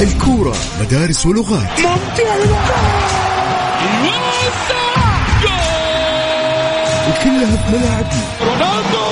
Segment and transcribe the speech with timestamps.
[0.00, 1.80] الكورة مدارس ولغات.
[1.80, 2.34] ممتع
[7.08, 8.22] وكلها في ملاعبنا.
[8.40, 9.04] رونالدو!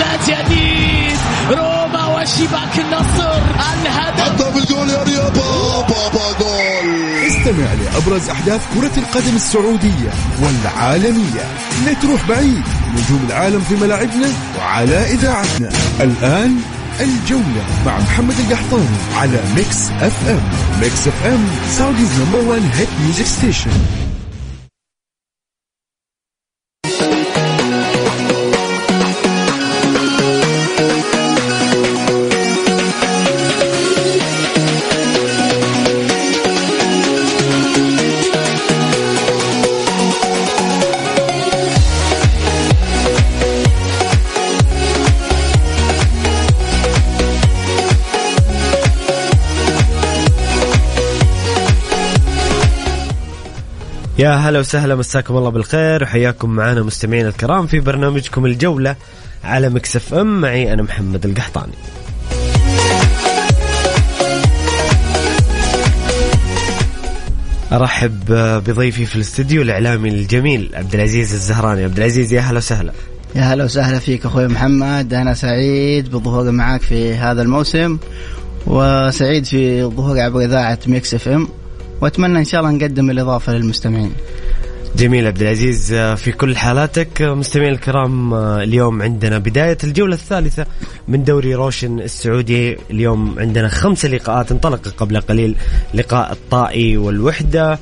[0.00, 1.18] لا جديد
[1.50, 3.42] روما وشباك النصر
[3.72, 4.24] الهدف.
[4.24, 6.63] حطها بالجول يا ريال بابا بابا جول.
[7.44, 10.10] استمع لأبرز أحداث كرة القدم السعودية
[10.42, 11.44] والعالمية.
[11.86, 12.62] لا تروح بعيد
[12.94, 14.28] نجوم العالم في ملاعبنا
[14.58, 15.68] وعلى إذاعتنا.
[16.00, 16.56] الآن
[17.00, 20.40] الجولة مع محمد القحطاني على Mix FM.
[20.80, 23.70] Mix FM Saudi's number 1 hit music station
[54.24, 58.96] يا هلا وسهلا مساكم الله بالخير وحياكم معنا مستمعينا الكرام في برنامجكم الجولة
[59.44, 60.40] على Mix FM.
[60.40, 61.72] معي أنا محمد القحطاني.
[67.72, 68.24] أرحب
[68.66, 71.84] بضيفي في الاستديو الإعلامي الجميل عبد العزيز الزهراني.
[71.84, 72.92] عبد العزيز يا هلا وسهلا.
[73.34, 75.14] يا هلا وسهلا فيك أخوي محمد.
[75.14, 77.98] أنا سعيد بالظهور معك في هذا الموسم
[78.66, 81.48] وسعيد في الظهور عبر إذاعة Mix FM.
[82.00, 84.12] وأتمنى إن شاء الله نقدم الإضافة للمستمعين.
[84.96, 87.22] جميل عبد العزيز في كل حالاتك.
[87.22, 90.66] مستمعين الكرام اليوم عندنا بداية الجولة الثالثة
[91.08, 92.76] من دوري روشن السعودي.
[92.90, 95.56] اليوم عندنا خمسة لقاءات انطلق قبل قليل
[95.94, 97.78] لقاء الطائي والوحدة.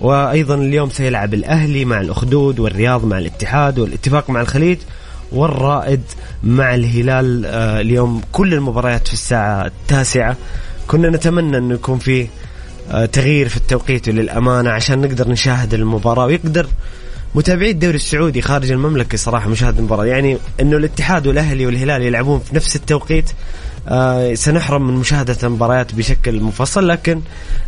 [0.00, 4.78] وأيضا اليوم سيلعب الأهلي مع الأخدود والرياض مع الاتحاد والاتفاق مع الخليج
[5.32, 6.02] والرائد
[6.42, 7.46] مع الهلال.
[7.46, 10.36] آه، اليوم كل المباريات في الساعة التاسعة.
[10.86, 12.28] كنا نتمنى أنه يكون في آه،
[13.12, 16.66] تغيير في التوقيت للأمانة عشان نقدر نشاهد المباراة ويقدر
[17.34, 20.04] متابعي الدوري السعودي خارج المملكة صراحة مشاهدة المباراة.
[20.04, 23.30] يعني أنه الاتحاد والأهلي والهلال يلعبون في نفس التوقيت
[23.88, 27.20] آه سنحرم من مشاهدة المباريات بشكل مفصل لكن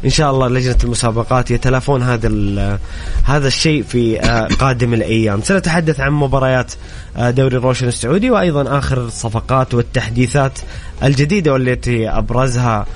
[0.04, 2.28] إن شاء الله لجنة المسابقات يتلافون هذا
[3.24, 5.42] هذا الشيء في آه قادم الأيام.
[5.42, 6.72] سنتحدث عن مباريات
[7.16, 10.58] آه دوري الروشن السعودي وأيضا آخر الصفقات والتحديثات
[11.02, 12.86] الجديدة والتي أبرزها آه،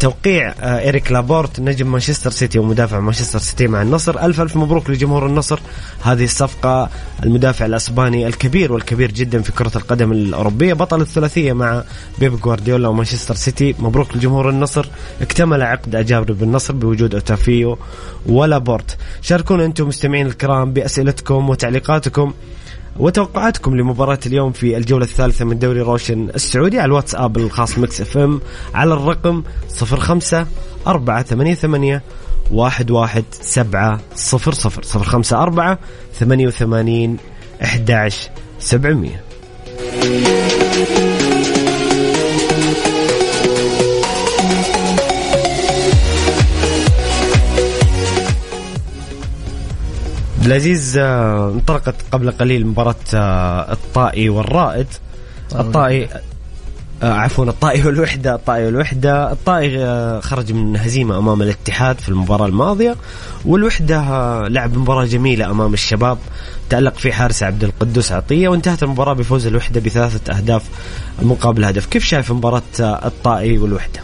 [0.00, 4.26] توقيع آه، إيريك لابورت نجم مانشستر سيتي ومدافع مانشستر سيتي مع النصر.
[4.26, 5.60] ألف ألف مبروك لجمهور النصر.
[6.02, 6.90] هذه الصفقة
[7.24, 10.74] المدافع الأسباني الكبير والكبير جدا في كرة القدم الأوروبية.
[10.74, 11.82] بطل الثلاثية مع
[12.18, 13.74] بيب جوارديولا ومانشستر سيتي.
[13.78, 14.88] مبروك لجمهور النصر.
[15.20, 17.78] اكتمل عقد أجانب النصر بوجود أوتافيو
[18.26, 18.96] ولابورت.
[19.22, 22.32] شاركونا أنتم مستمعين الكرام بأسئلتكم وتعليقاتكم.
[22.98, 28.40] وتوقعاتكم لمباراة اليوم في الجولة الثالثة من دوري روشن السعودي على الواتساب الخاص Mix FM
[28.74, 29.42] على الرقم
[29.76, 30.46] 05
[30.86, 32.00] 488
[32.50, 35.78] واحد واحد سبعة صفر صفر صفر خمسة أربعة
[36.14, 37.16] ثمانية وثمانين
[37.62, 38.10] أحد
[38.58, 39.24] سبعمية.
[50.48, 54.86] العزيز آه، انطلقت قبل قليل مباراة آه، الطائي والرائد.
[55.54, 56.08] الطائي
[57.02, 59.32] آه، عفوا الطائي والوحدة الطائي والوحدة.
[59.32, 59.78] الطائي
[60.20, 62.96] خرج من هزيمة أمام الاتحاد في المباراة الماضية.
[63.44, 64.00] والوحدة
[64.48, 66.18] لعب مباراة جميلة أمام الشباب.
[66.70, 70.62] تألق في حارس عبد القدوس عطية وانتهت المباراة بفوز الوحدة بثلاثة أهداف
[71.22, 71.86] مقابل هدف.
[71.86, 74.00] كيف شايف مباراة الطائي والوحدة؟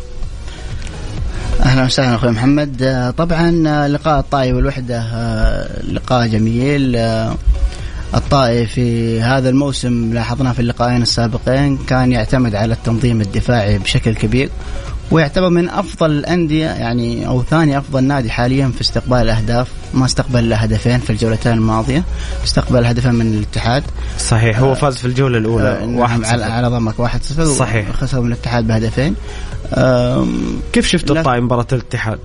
[1.60, 2.82] أهلا وسهلا أخوي محمد.
[2.82, 6.96] آه، طبعا آه، لقاء الطائي والوحدة آه، لقاء جميل.
[6.96, 7.34] آه،
[8.14, 14.50] الطائي في هذا الموسم لاحظنا في اللقاءين السابقين كان يعتمد على التنظيم الدفاعي بشكل كبير.
[15.10, 19.68] ويعتبر من أفضل الأندية يعني أو ثاني أفضل نادي حاليا في استقبال الأهداف.
[19.94, 22.04] ما استقبل إلا هدفين في الجولتين الماضية.
[22.44, 23.82] استقبل هدفين من الاتحاد.
[24.18, 27.90] صحيح هو فاز في الجولة الأولى آه، واحد على, على ضمك 1-0 صحيح.
[27.92, 29.14] خسر من الاتحاد بهدفين.
[29.74, 31.10] آم، كيف شفت.
[31.10, 32.18] الطائي مباراة الاتحاد؟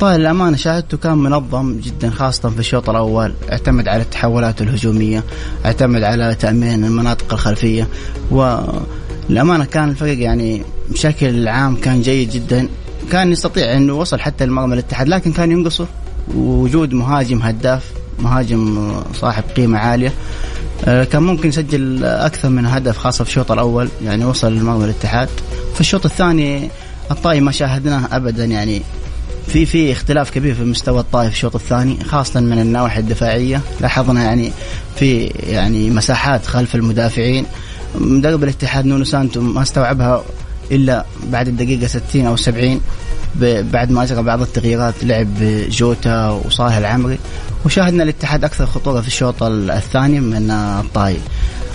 [0.00, 3.32] طيب الأمانة شاهدته كان منظم جدا خاصة في الشوط الأول.
[3.52, 5.24] اعتمد على التحولات الهجومية
[5.66, 7.88] اعتمد على تأمين المناطق الخلفية.
[9.28, 12.68] والأمانة كان الفريق يعني بشكل عام كان جيد جدا.
[13.12, 15.86] كان يستطيع أنه وصل حتى لمرمى الاتحاد لكن كان ينقصه.
[16.34, 20.12] وجود مهاجم هداف مهاجم صاحب قيمة عالية
[20.84, 25.28] آه، كان ممكن يسجل أكثر من هدف خاصة في الشوط الأول يعني وصل لمرمى الاتحاد
[25.74, 26.70] في الشوط الثاني
[27.10, 28.82] الطائي ما شاهدناه أبدا يعني
[29.46, 33.60] في في اختلاف كبير في مستوى الطائف الشوط الثاني خاصة من النواحي الدفاعية.
[33.80, 34.52] لاحظنا يعني
[34.96, 37.46] في يعني مساحات خلف المدافعين.
[37.94, 40.24] مدرب الاتحاد نونو سانتو ما استوعبها
[40.70, 42.80] إلا بعد الدقيقة 60 أو 70
[43.72, 45.28] بعد ما اجرى بعض التغييرات لعب
[45.70, 47.18] جوتا وصالح العمري
[47.64, 51.16] وشاهدنا الاتحاد أكثر خطورة في الشوط الثاني من الطاي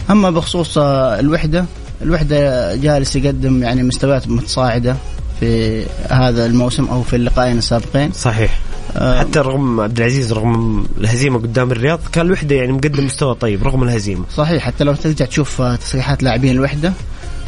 [0.09, 1.65] أما بخصوص الوحدة
[2.01, 4.95] الوحدة جالس يقدم يعني مستويات متصاعدة
[5.39, 8.11] في هذا الموسم أو في اللقاءين السابقين.
[8.11, 8.59] صحيح.
[8.95, 13.83] حتى رغم عبد العزيز رغم الهزيمة قدام الرياض كان الوحدة يعني مقدم مستوى طيب رغم
[13.83, 14.25] الهزيمة.
[14.35, 16.93] صحيح حتى لو ترجع تشوف تصريحات لاعبين الوحدة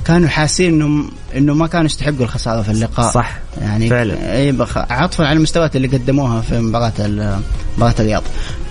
[0.05, 3.11] كانوا حاسين انهم إنه ما كانوا يستحقوا الخسارة في اللقاء.
[3.11, 4.37] صح يعني فعلا.
[4.37, 6.93] إي عطفا على المستويات اللي قدموها في مباراة
[7.77, 8.23] مباراة الرياض.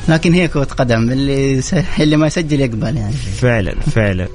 [0.09, 1.63] لكن هي كرة قدم اللي
[2.01, 3.13] اللي ما يسجل يقبل يعني.
[3.13, 4.29] فعلا فعلا.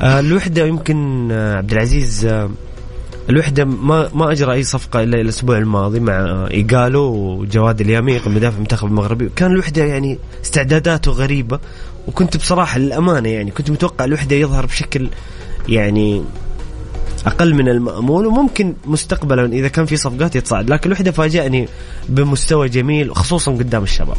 [0.00, 2.50] آه الوحدة يمكن آه عبد العزيز آه
[3.30, 8.88] الوحدة ما ما أجرى أي صفقة إلا الأسبوع الماضي مع إيجالو وجواد الياميق المدافع المنتخب
[8.88, 9.30] المغربي.
[9.36, 11.58] كان الوحدة يعني استعداداته غريبة
[12.08, 15.08] وكنت بصراحة للأمانة يعني كنت متوقع الوحدة يظهر بشكل
[15.68, 16.24] يعني
[17.26, 20.70] أقل من المأمول وممكن مستقبلا إذا كان في صفقات يتصاعد.
[20.70, 21.68] لكن الوحدة فاجأني
[22.08, 24.16] بمستوى جميل خصوصا قدام الشباب.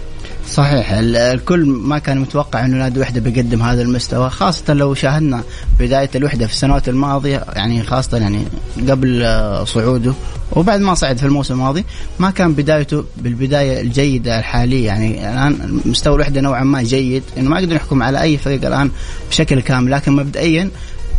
[0.47, 0.91] صحيح.
[0.91, 5.43] الكل ما كان متوقع إنه نادي الوحده بيقدم هذا المستوى خاصة لو شاهدنا
[5.79, 8.45] بداية الوحدة في السنوات الماضية يعني خاصة يعني
[8.89, 9.25] قبل
[9.67, 10.13] صعوده.
[10.51, 11.85] وبعد ما صعد في الموسم الماضي
[12.19, 14.85] ما كان بدايته بالبداية الجيدة الحالية.
[14.85, 17.23] يعني الآن مستوى الوحدة نوعا ما جيد.
[17.37, 18.91] إنه ما نقدر نحكم على أي فريق الآن
[19.29, 19.91] بشكل كامل.
[19.91, 20.69] لكن مبدئيا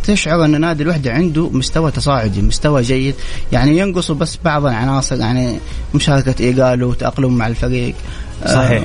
[0.03, 3.15] تشعر إن نادي الوحدة عنده مستوى تصاعدي مستوى جيد.
[3.51, 5.59] يعني ينقص بس بعض العناصر يعني
[5.95, 7.95] مشاركة إيجالو وتاقلم مع الفريق.
[8.45, 8.83] صحيح.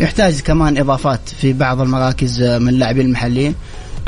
[0.00, 3.54] يحتاج كمان إضافات في بعض المراكز من اللاعبين المحليين.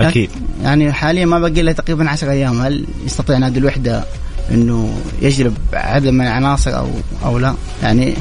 [0.00, 0.30] أكيد.
[0.62, 2.60] يعني حاليا ما بقي له تقريبا 10 أيام.
[2.60, 4.04] هل يستطيع نادي الوحدة
[4.50, 6.88] إنه يجلب عدد من العناصر أو
[7.24, 8.14] أو لا؟ يعني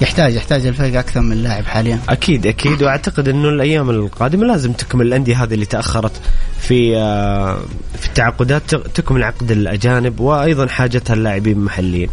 [0.00, 1.98] يحتاج يحتاج الفريق أكثر من لاعب حاليا.
[2.08, 2.82] أكيد أكيد.
[2.82, 6.12] وأعتقد إنه الأيام القادمة لازم تكمل الأندية هذه اللي تأخرت
[6.60, 7.58] في آه،
[7.98, 8.74] في التعاقدات.
[8.74, 12.08] تكمل عقد الأجانب وأيضا حاجتها اللاعبين المحليين.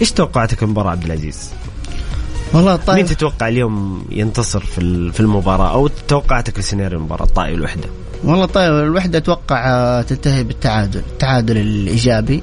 [0.00, 1.50] إيش توقعاتك المباراه عبد العزيز؟
[2.54, 7.88] والله طيب مين تتوقع اليوم ينتصر في في المباراة؟ أو توقعاتك لسيناريو المباراة؟ الطائي والوحده؟
[8.24, 12.42] والله طيب الوحدة أتوقع آه، تنتهي بالتعادل التعادل الإيجابي.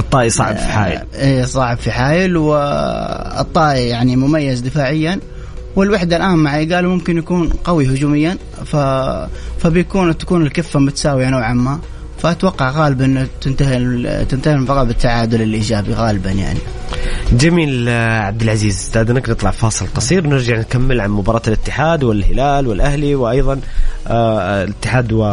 [0.00, 1.02] الطائي صعب في حائل.
[1.14, 5.20] إيه صعب في حائل والطائي يعني مميز دفاعيا.
[5.76, 8.76] والوحدة الآن مع قالوا ممكن يكون قوي هجوميا ف...
[9.58, 11.80] فبيكون تكون الكفة متساوية نوعا ما.
[12.24, 16.58] فأتوقع غالبا تنتهي تنتهي المباراة بالتعادل الإيجابي غالبا يعني.
[17.32, 23.60] جميل عبد العزيز استاذنك نطلع فاصل قصير نرجع نكمل عن مباراة الاتحاد والهلال والأهلي وأيضا
[24.06, 25.24] آه الاتحاد و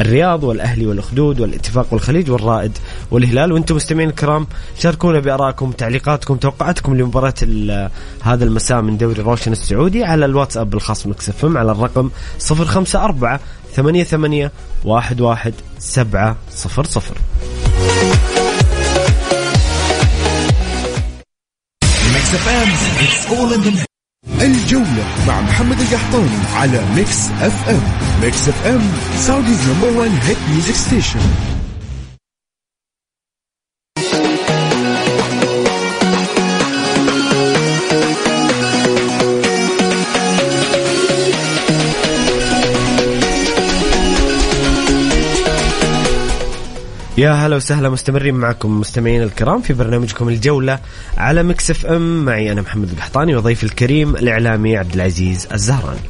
[0.00, 2.78] الرياض والأهلي والأخدود والاتفاق والخليج والرائد
[3.10, 3.52] والهلال.
[3.52, 4.46] وأنتم مستمعين الكرام
[4.78, 7.34] شاركونا بارائكم تعليقاتكم توقعاتكم لمباراة
[8.22, 12.10] هذا المساء من دوري روشن السعودي على الواتساب الخاص ب Mix على الرقم
[12.50, 13.38] 054
[13.76, 14.50] 88
[14.84, 15.52] 11
[15.88, 16.36] 700
[24.40, 27.82] الجولة مع محمد القحطاني على Mix FM
[28.22, 28.80] Mix FM
[29.18, 31.20] Saudi's number 1 hit music station
[47.24, 50.78] يا هلا وسهلا مستمرين معكم مستمعين الكرام في برنامجكم الجولة
[51.16, 52.24] على مكسف ام.
[52.24, 56.00] معي أنا محمد القحطاني وضيفي الكريم الإعلامي عبد العزيز الزهراني.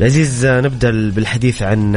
[0.00, 1.92] العزيز نبدأ بالحديث عن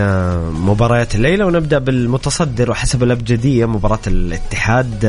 [0.54, 2.72] مباريات الليلة ونبدأ بالمتصدر.
[2.72, 5.06] وحسب الأبجدية مباراة الاتحاد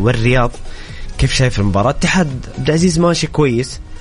[0.00, 0.50] والرياض.
[1.18, 3.74] كيف شايف المباراة؟ الاتحاد عبد العزيز ماشي كويس.
[3.76, 3.91] آه،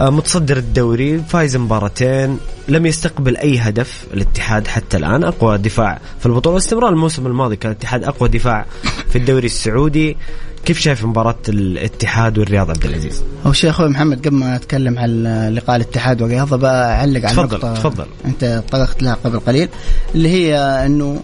[0.00, 5.24] متصدر الدوري فايز مباراتين لم يستقبل أي هدف الاتحاد حتى الآن.
[5.24, 6.56] أقوى دفاع في البطولة.
[6.56, 8.66] استمرار الموسم الماضي كان الاتحاد أقوى دفاع
[9.10, 10.16] في الدوري السعودي.
[10.64, 15.22] كيف شايف مباراة الاتحاد والرياض عبد العزيز؟ أول شيء أخوي محمد قبل ما أتكلم عن
[15.54, 18.06] لقاء الاتحاد والرياض بعلق على تفضل نقطة تفضل.
[18.24, 19.68] أنت طرقت لها قبل قليل
[20.14, 21.20] اللي هي أنه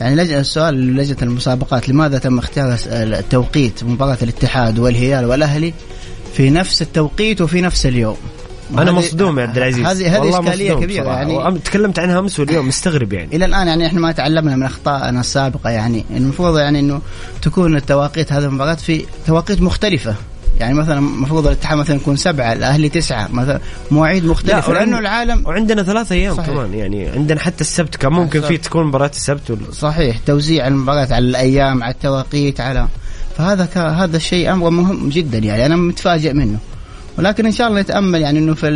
[0.00, 2.76] يعني لجنة السؤال لجنة المسابقات لماذا تم اختيار
[3.30, 5.74] توقيت مباراة الاتحاد والهلال والأهلي
[6.34, 8.16] في نفس التوقيت وفي نفس اليوم.
[8.78, 9.86] أنا مصدوم يا عبد العزيز.
[9.86, 11.58] هذه هذه إشكالية كبيرة يعني.
[11.58, 13.36] تكلمت عنها أمس واليوم مستغرب يعني.
[13.36, 16.04] إلى الآن يعني إحنا ما تعلمنا من أخطائنا السابقة يعني.
[16.10, 17.00] المفروض يعني إنه
[17.42, 20.14] تكون التواقيت هذه المباريات في تواقيت مختلفة.
[20.60, 23.60] يعني مثلا المفروض الاتحاد مثلا يكون سبعة الأهلي تسعة مثلا
[23.90, 26.50] مواعيد مختلفة لأنه العالم وعندنا ثلاثة أيام صحيح.
[26.50, 27.08] كمان يعني.
[27.08, 30.18] عندنا حتى السبت كان ممكن في تكون مباراة السبت ولا صحيح.
[30.26, 32.88] توزيع المباريات على الأيام على التواقيت على
[33.40, 33.78] فهذا ك...
[33.78, 36.58] هذا الشيء أمر مهم جدا يعني أنا متفاجئ منه.
[37.18, 38.70] ولكن إن شاء الله نتامل يعني إنه في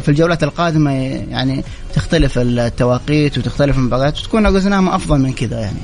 [0.00, 0.90] في الجولات القادمة
[1.30, 5.78] يعني تختلف التواقيت وتختلف المباريات وتكون اجزناها أفضل من كذا يعني.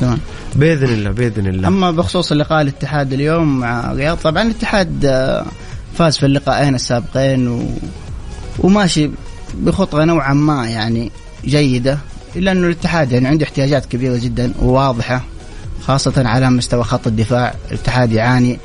[0.00, 0.18] تمام
[0.56, 1.68] بإذن الله بإذن الله.
[1.68, 5.46] أما بخصوص اللقاء الاتحاد اليوم مع رياض طبعا الاتحاد آه،
[5.98, 7.62] فاز في اللقاءين السابقين و...
[8.58, 9.10] وماشي
[9.54, 11.10] بخطوة نوعا ما يعني
[11.44, 11.98] جيدة
[12.36, 15.33] إلا إنه الاتحاد يعني عنده احتياجات كبيرة جدا وواضحة.
[15.86, 17.54] خاصة على مستوى خط الدفاع.
[17.70, 18.58] الاتحاد يعاني.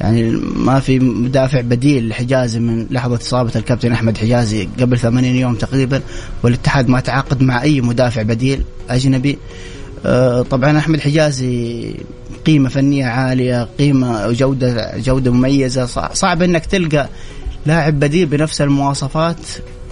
[0.00, 5.54] يعني ما في مدافع بديل لحجازي من لحظة إصابة الكابتن أحمد حجازي قبل 80 يوم
[5.54, 6.00] تقريبا
[6.42, 9.38] والاتحاد ما تعاقد مع أي مدافع بديل أجنبي.
[10.06, 11.94] آه، طبعا أحمد حجازي
[12.46, 15.86] قيمة فنية عالية قيمة وجودة جودة مميزة.
[16.12, 17.08] صعب أنك تلقى
[17.66, 19.36] لاعب بديل بنفس المواصفات.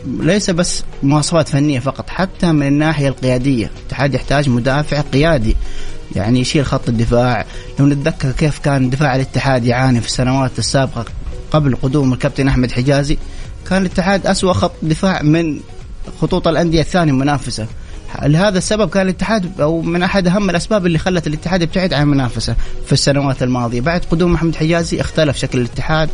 [0.07, 3.71] ليس بس مواصفات فنية فقط حتى من الناحية القيادية.
[3.81, 5.57] الاتحاد يحتاج مدافع قيادي.
[6.17, 7.47] يعني يشيل خط الدفاع.
[7.79, 11.05] لو نتذكر كيف كان دفاع الاتحاد يعاني في السنوات السابقة
[11.51, 13.19] قبل قدوم الكابتن أحمد حجازي
[13.69, 15.61] كان الاتحاد أسوأ خط دفاع من
[16.21, 17.67] خطوط الأندية الثانية المنافسة.
[18.23, 22.57] لهذا السبب كان الاتحاد أو من أحد أهم الأسباب اللي خلت الاتحاد يبتعد عن المنافسة
[22.87, 26.09] في السنوات الماضية، بعد قدوم محمد حجازي اختلف شكل الاتحاد،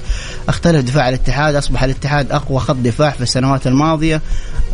[0.48, 4.20] اختلف دفاع الاتحاد، أصبح الاتحاد أقوى خط دفاع في السنوات الماضية،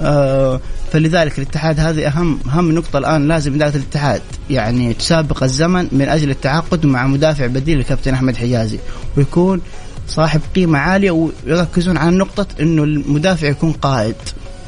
[0.01, 0.61] آه
[0.93, 4.23] فلذلك الاتحاد هذه أهم أهم نقطة الآن لازم إدارة الاتحاد.
[4.51, 8.79] يعني تسابق الزمن من أجل التعاقد مع مدافع بديل للكابتن أحمد حجازي
[9.17, 9.61] ويكون
[10.09, 11.11] صاحب قيمة عالية
[11.47, 14.15] ويركزون على نقطة إنه المدافع يكون قائد.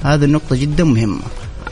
[0.04, 1.20] هذه النقطة جدا مهمة.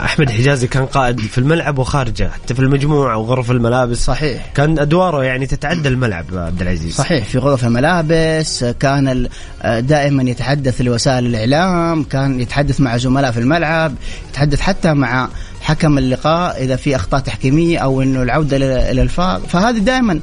[0.01, 3.97] أحمد حجازي كان قائد في الملعب وخارجه حتى في المجموعة وغرف الملابس.
[3.97, 4.51] صحيح.
[4.55, 6.95] كان أدواره يعني تتعدى الملعب عبد العزيز.
[6.95, 9.27] صحيح في غرف الملابس كان
[9.65, 13.93] دائما يتحدث لوسائل الإعلام كان يتحدث مع زملاء في الملعب
[14.29, 15.29] يتحدث حتى مع
[15.61, 18.57] حكم اللقاء إذا في أخطاء تحكيمية أو إنه العودة
[18.91, 19.39] إلى الفار.
[19.39, 20.19] فهذه دائما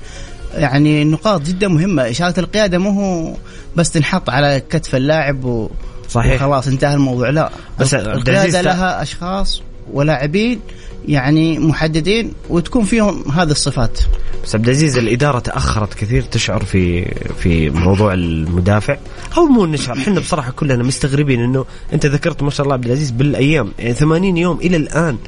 [0.55, 2.11] يعني نقاط جدا مهمة.
[2.11, 3.37] إشارة القيادة مو هو
[3.77, 5.71] بس تنحط على كتف اللاعب و
[6.11, 6.41] صحيح.
[6.41, 7.31] خلاص انتهى الموضوع.
[7.31, 9.63] لا بس القيادة لها أشخاص
[9.93, 10.61] ولاعبين
[11.09, 13.99] يعني محددين وتكون فيهم هذه الصفات.
[14.45, 18.97] بس عبد العزيز الإدارة تأخرت كثير تشعر في في موضوع المدافع.
[19.37, 23.11] أو مو نشعر إحنا بصراحة كلنا مستغربين إنه أنت ذكرت ما شاء الله عبد العزيز
[23.11, 25.19] بالأيام يعني 80 يوم إلى الآن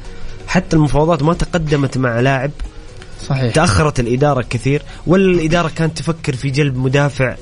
[0.47, 2.51] حتى المفاوضات ما تقدمت مع لاعب.
[3.27, 3.53] صحيح.
[3.53, 7.35] تأخرت الإدارة كثير ولا الاداره كانت تفكر في جلب مدافع.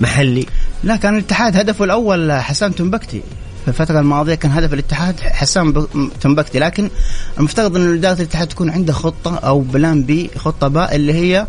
[0.00, 0.46] محلي.
[0.84, 3.22] لا كان الاتحاد هدفه الأول حسان تنبكتي.
[3.62, 5.86] في الفترة الماضية كان هدف الاتحاد حسام
[6.20, 6.90] تنبكتي لكن
[7.38, 11.46] المفترض أن إدارة الاتحاد تكون عنده خطة أو بلان بي خطة باء اللي هي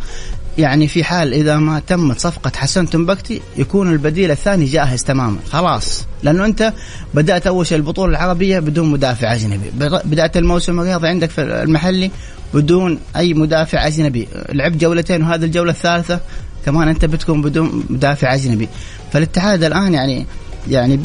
[0.58, 5.38] يعني في حال إذا ما تمت صفقة حسن تنبكتي يكون البديل الثاني جاهز تماما.
[5.52, 6.06] خلاص.
[6.24, 6.74] لأنه أنت
[7.14, 9.72] بدأت أول شيء البطولة العربية بدون مدافع أجنبي.
[10.06, 12.12] بدأت الموسم الرياضي عندك في المحلي
[12.54, 14.28] بدون أي مدافع أجنبي.
[14.50, 16.20] لعبت جولتين وهذه الجولة الثالثة.
[16.68, 18.70] كمان أنت بتكون بدون مدافع أجنبي.
[19.14, 20.26] فالاتحاد الآن يعني
[20.70, 20.98] يعني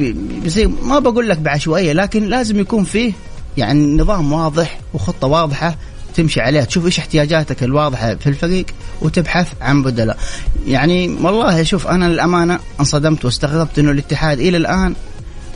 [0.42, 3.12] بيصير ما بقول لك بعشوائيه لكن لازم يكون فيه
[3.56, 5.76] يعني نظام واضح وخطة واضحة
[6.14, 6.64] تمشي عليها.
[6.64, 8.66] تشوف إيش احتياجاتك الواضحة في الفريق
[9.00, 10.18] وتبحث عن بدلاء.
[10.66, 14.94] يعني والله شوف أنا للامانه انصدمت واستغربت إنه الاتحاد إلى الآن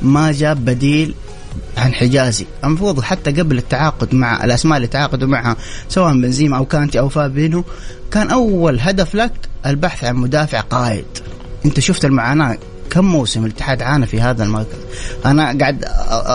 [0.02, 1.14] ما جاب بديل
[1.76, 2.46] عن حجازي.
[2.64, 5.56] المفروض حتى قبل التعاقد مع الأسماء اللي تعاقدوا معها
[5.88, 7.64] سواء بنزيما أو كانتي أو فابينو
[8.10, 9.32] كان أول هدف لك
[9.66, 11.04] البحث عن مدافع قائد.
[11.64, 12.58] أنت شفت المعاناة؟
[12.90, 14.76] كم موسم الاتحاد عانى في هذا المركز؟
[15.26, 15.84] أنا قاعد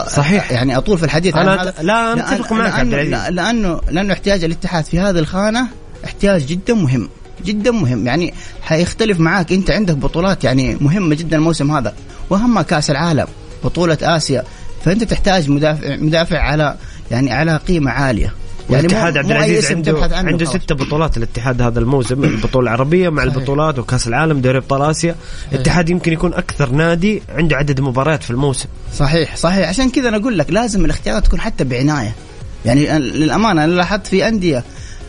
[0.09, 0.51] صحيح.
[0.51, 3.29] يعني أطول في الحديث أنا عن هذا لا أتفق معك عبد العزيز.
[3.29, 5.67] لأنه لأنه احتياج الاتحاد في هذه الخانة
[6.05, 7.09] احتياج جدا مهم.
[7.45, 8.07] جدا مهم.
[8.07, 9.51] يعني حيختلف معاك.
[9.51, 11.93] أنت عندك بطولات يعني مهمة جدا الموسم هذا.
[12.29, 13.27] واهمها كأس العالم
[13.63, 14.43] بطولة آسيا.
[14.85, 16.75] فأنت تحتاج مدافع مدافع على
[17.11, 18.33] يعني على قيمة عالية.
[18.69, 23.35] يعني الاتحاد عبد العزيز عنده عنده ست بطولات الاتحاد هذا الموسم البطولة العربية مع صحيح.
[23.35, 25.15] البطولات وكأس العالم دوري أبطال آسيا.
[25.51, 28.65] الاتحاد يمكن يكون أكثر نادي عنده عدد مباريات في الموسم.
[28.97, 29.69] صحيح صحيح.
[29.69, 32.15] عشان كذا أنا أقول لك لازم الاختيارات تكون حتى بعناية.
[32.65, 34.63] يعني للأمانة أنا لاحظت في أندية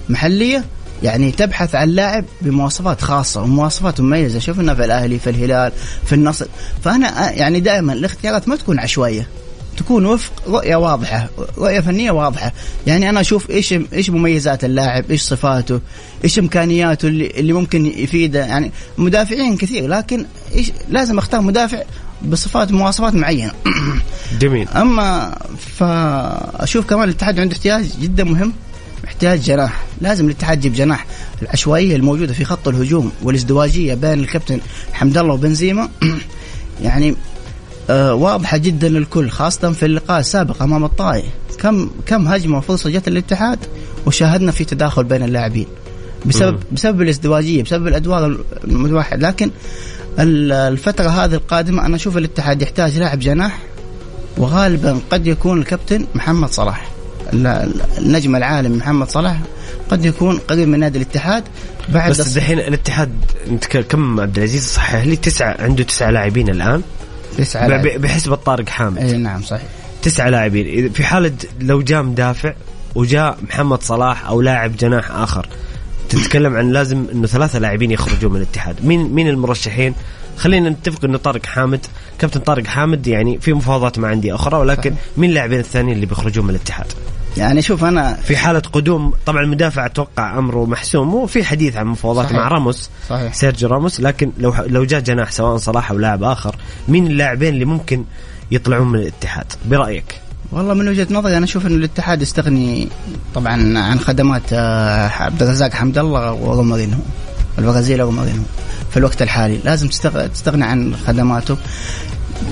[0.08, 0.64] محلية
[1.02, 4.38] يعني تبحث عن لاعب بمواصفات خاصة ومواصفات مميزة.
[4.38, 5.72] شفنا في الأهلي في الهلال
[6.04, 6.46] في النصر.
[6.84, 9.28] فأنا يعني دائما الاختيارات ما تكون عشوائية.
[9.76, 12.52] تكون وفق رؤية واضحة رؤية فنية واضحة.
[12.86, 15.80] يعني أنا أشوف إيش إيش مميزات اللاعب إيش صفاته
[16.24, 18.40] إيش إمكانياته اللي, اللي ممكن يفيده.
[18.46, 21.82] يعني مدافعين كثير لكن إيش لازم أختار مدافع
[22.24, 23.52] بصفات مواصفات معينة.
[24.40, 24.68] جميل.
[24.68, 28.52] أما فاشوف كمان الاتحاد عنده احتياج جدا مهم
[29.04, 29.84] محتاج جناح.
[30.00, 31.06] لازم الاتحاد يجيب جناح.
[31.42, 34.60] العشوائية الموجودة في خط الهجوم والازدواجية بين الكابتن
[34.92, 35.88] حمد الله وبنزيما.
[36.82, 37.14] يعني
[37.90, 41.24] واضحة جدا للكل خاصة في اللقاء السابق أمام الطائي.
[41.58, 43.58] كم كم هجمة وفرصة جت الاتحاد
[44.06, 45.66] وشاهدنا في تداخل بين اللاعبين.
[46.26, 46.74] بسبب م.
[46.74, 49.50] بسبب الازدواجية بسبب الأدوار المتوحد لكن
[50.18, 53.58] الفترة هذه القادمة أنا أشوف الاتحاد يحتاج لاعب جناح
[54.38, 56.90] وغالبا قد يكون الكابتن محمد صلاح.
[57.98, 59.40] النجم العالمي محمد صلاح
[59.90, 61.44] قد يكون قريب من نادي الاتحاد.
[61.88, 63.10] بعد بس دحين الاتحاد
[63.88, 66.82] كم عبد العزيز؟ صحح لي تسعة عنده تسعة لاعبين الآن.
[67.38, 68.98] تسعة بحسب الطارق حامد.
[68.98, 69.62] اي نعم صحيح.
[70.02, 70.92] تسعة لاعبين.
[70.92, 72.52] في حالة لو جاء مدافع
[72.94, 75.46] وجاء محمد صلاح أو لاعب جناح آخر
[76.08, 78.86] تتكلم عن لازم إنه ثلاثة لاعبين يخرجوا من الاتحاد.
[78.86, 79.94] مين مين المرشحين؟
[80.36, 81.86] خلينا نتفق إنه طارق حامد
[82.18, 84.94] كابتن طارق حامد يعني في مفاوضات ما عندي أخرى ولكن.
[85.16, 86.86] مين اللاعبين الثانيين اللي بيخرجون من الاتحاد؟
[87.36, 92.32] يعني شوف أنا في حالة قدوم طبعا المدافع أتوقع أمره محسوم وفي حديث عن مفاوضات
[92.32, 93.34] مع راموس صحيح.
[93.34, 96.56] سيرجيو راموس لكن لو لو جاء جناح سواء صلاح أو لاعب آخر
[96.88, 98.04] مين اللاعبين اللي ممكن
[98.50, 100.20] يطلعون من الاتحاد برأيك؟
[100.52, 102.88] والله من وجهة نظري أنا أشوف انه الاتحاد يستغني
[103.34, 106.96] طبعا عن خدمات آه، عبد الرزاق حمد الله ورومارينو
[107.58, 108.42] البرازيل ورومارينو
[108.90, 111.56] في الوقت الحالي لازم تستغني عن خدماته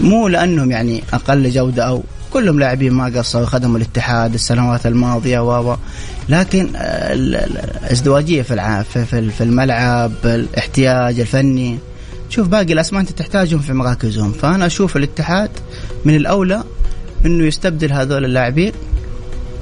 [0.01, 5.77] مو لأنهم يعني أقل جودة أو كلهم لاعبين ما قصروا خدموا الاتحاد السنوات الماضية و
[6.29, 8.85] لكن الازدواجية في
[9.31, 11.79] في الملعب الاحتياج الفني.
[12.31, 14.33] شوف باقي الأسماء أنت تحتاجهم في مراكزهم.
[14.33, 15.51] فأنا أشوف الاتحاد
[16.05, 16.65] من الأولى
[17.27, 18.73] إنه يستبدل هذول اللاعبين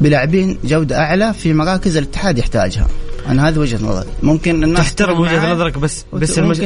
[0.00, 2.86] بلاعبين جودة أعلى في مراكز الاتحاد يحتاجها.
[3.28, 4.08] أنا هذه وجهة نظري.
[4.22, 6.60] ممكن الناس تحترم وجهة نظرك بس بس المج...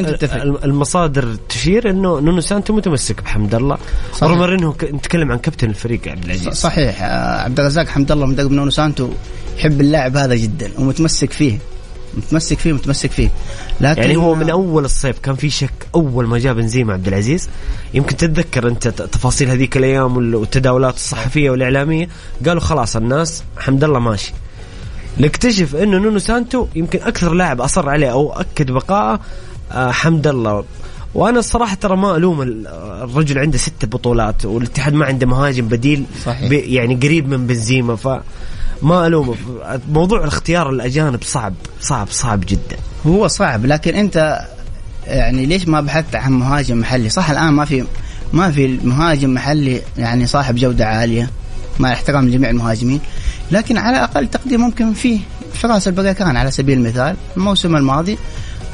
[0.63, 3.77] المصادر تشير انه نونو سانتو متمسك بحمد الله.
[4.23, 6.53] رغم إنه نتكلم عن كابتن الفريق عبد العزيز.
[6.53, 7.03] صحيح.
[7.03, 9.09] آه، عبد الرزاق حمد الله مدرب نونو سانتو
[9.57, 11.57] يحب اللاعب هذا جدا ومتمسك فيه.
[12.17, 13.29] متمسك فيه متمسك فيه.
[13.81, 15.73] لكن يعني هو من أول الصيف كان في شك.
[15.95, 17.49] أول ما جاء بنزيما عبد العزيز
[17.93, 22.07] يمكن تتذكر أنت تفاصيل هذيك الأيام والتداولات الصحفية والإعلامية
[22.45, 24.33] قالوا خلاص الناس حمد الله ماشي.
[25.19, 29.19] نكتشف إنه نونو سانتو يمكن أكثر لاعب أصر عليه أو أكد بقائه
[29.71, 30.63] آه حمد الله.
[31.15, 32.41] وأنا الصراحة ترى ما ألوم
[33.01, 36.51] الرجل عنده ست بطولات والاتحاد ما عنده مهاجم بديل صحيح.
[36.51, 38.07] يعني قريب من بنزيما ف
[38.81, 39.35] ما الومه
[39.91, 42.77] موضوع الاختيار الأجانب صعب صعب صعب جدا.
[43.07, 44.39] هو صعب لكن أنت
[45.07, 47.83] يعني ليش ما بحثت عن مهاجم محلي؟ صح الآن ما في
[48.33, 51.29] ما في مهاجم محلي يعني صاحب جودة عالية
[51.79, 52.99] مع احترام لجميع المهاجمين.
[53.51, 55.19] لكن على أقل تقدير ممكن فيه.
[55.53, 58.17] فراس البركان على سبيل المثال الموسم الماضي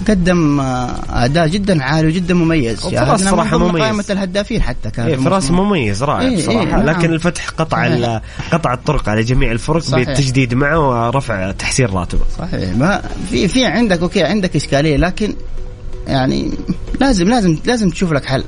[0.07, 2.85] قدم آه، أداء جدا عالي وجدا مميز.
[2.85, 3.83] يعني فراس صراحة مميز.
[3.83, 6.79] قائمة الهدافين حتى كان إيه فراس مميز رائع إيه بصراحة.
[6.79, 7.13] إيه لكن نعم.
[7.13, 8.19] الفتح قطع
[8.51, 10.07] قطع الطرق على جميع الفرق صحيح.
[10.07, 12.23] بالتجديد معه ورفع تحسين راتبه.
[12.37, 12.75] صحيح.
[12.75, 15.33] ما في في عندك أوكي عندك إشكالية لكن
[16.07, 16.51] يعني
[16.99, 18.43] لازم لازم لازم تشوف لك حل.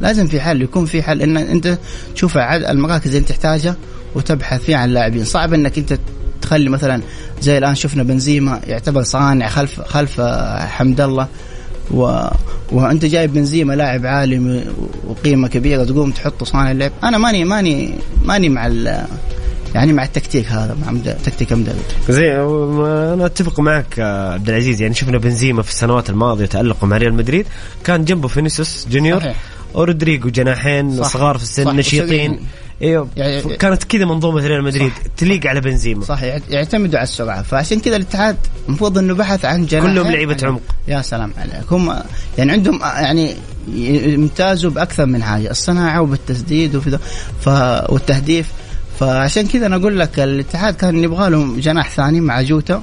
[0.00, 1.22] لازم في حل يكون في حل.
[1.22, 1.78] إن أنت
[2.14, 3.76] تشوف المراكز اللي انت تحتاجها
[4.14, 5.24] وتبحث فيها عن لاعبين.
[5.24, 5.98] صعب إنك أنت
[6.42, 7.02] تخلي مثلا
[7.42, 10.20] زي الآن شفنا بنزيما يعتبر صانع خلف خلف
[10.60, 11.28] حمد الله.
[11.90, 12.28] و...
[12.72, 14.64] وأنت جايب بنزيما لاعب عالمي
[15.06, 16.92] وقيمة كبيرة تقوم تحطه صانع اللعب.
[17.04, 19.04] أنا ماني ماني ماني مع ال...
[19.74, 21.16] يعني مع التكتيك هذا مع مد...
[21.24, 21.76] تكتيك مدرب
[22.08, 22.32] زي
[23.14, 24.82] أنا أتفق معك عبد العزيز.
[24.82, 27.46] يعني شفنا بنزيما في السنوات الماضية تالقه مع ريال مدريد.
[27.84, 29.36] كان جنبه فينيسيوس جونيور صحيح.
[29.74, 31.08] ورودريجو جناحين صح.
[31.08, 31.72] صغار في السن صح.
[31.72, 32.40] نشيطين.
[32.82, 35.02] أيوه يعني كانت كذا منظومة ريال مدريد صح.
[35.16, 36.04] تليق على بنزيما.
[36.04, 37.42] صح يعتمدوا على السرعة.
[37.42, 38.36] فعشان كذا الاتحاد
[38.68, 40.60] المفروض إنه بحث عن جناح كلهم لعيبة عمق.
[40.88, 41.72] يا سلام عليك.
[41.72, 42.02] هم
[42.38, 43.36] يعني عندهم يعني
[43.74, 46.98] يمتازوا بأكثر من حاجة الصناعة وبالتسديد وفي
[47.40, 47.48] ف
[47.92, 48.52] والتهديف.
[49.00, 52.82] فعشان كذا أنا أقول لك الاتحاد كان يبغى لهم جناح ثاني مع جوتا.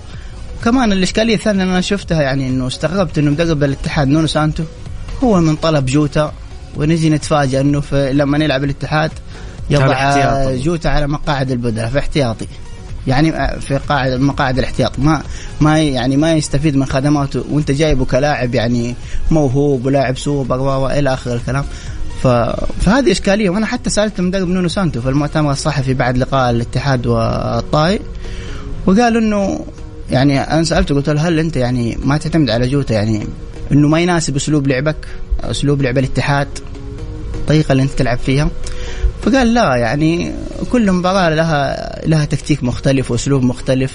[0.64, 4.64] كمان الإشكالية الثانية أنا شفتها يعني إنه استغربت إنه مدرب الاتحاد نونو سانتو
[5.24, 6.34] هو من طلب جوتا
[6.76, 9.12] ونجي نتفاجئ إنه لما نلعب الاتحاد
[9.72, 12.48] يضع جوتا على مقاعد البدلاء في احتياطي.
[13.08, 15.00] يعني في قاعد مقاعد الاحتياط.
[15.00, 15.24] ما
[15.62, 18.96] ما يعني ما يستفيد من خدماته وانت جايبه كلاعب يعني
[19.32, 21.64] موهوب ولاعب سوبر والى آخر الكلام.
[22.24, 22.28] ف...
[22.82, 23.50] فهذه إشكالية.
[23.50, 28.00] وأنا حتى سألت المدرب نونو سانتو في المؤتمر الصحفي بعد لقاء الاتحاد والطائي
[28.86, 29.66] وقال إنه
[30.12, 33.28] يعني أنا سألته قلت له هل أنت يعني ما تعتمد على جوتا؟ يعني
[33.72, 35.08] إنه ما يناسب أسلوب لعبك
[35.42, 36.48] أسلوب لعب الاتحاد؟
[37.52, 38.50] الطريقة اللي انت تلعب فيها.
[39.22, 40.32] فقال لا يعني
[40.72, 43.94] كل مباراة لها لها تكتيك مختلف وأسلوب مختلف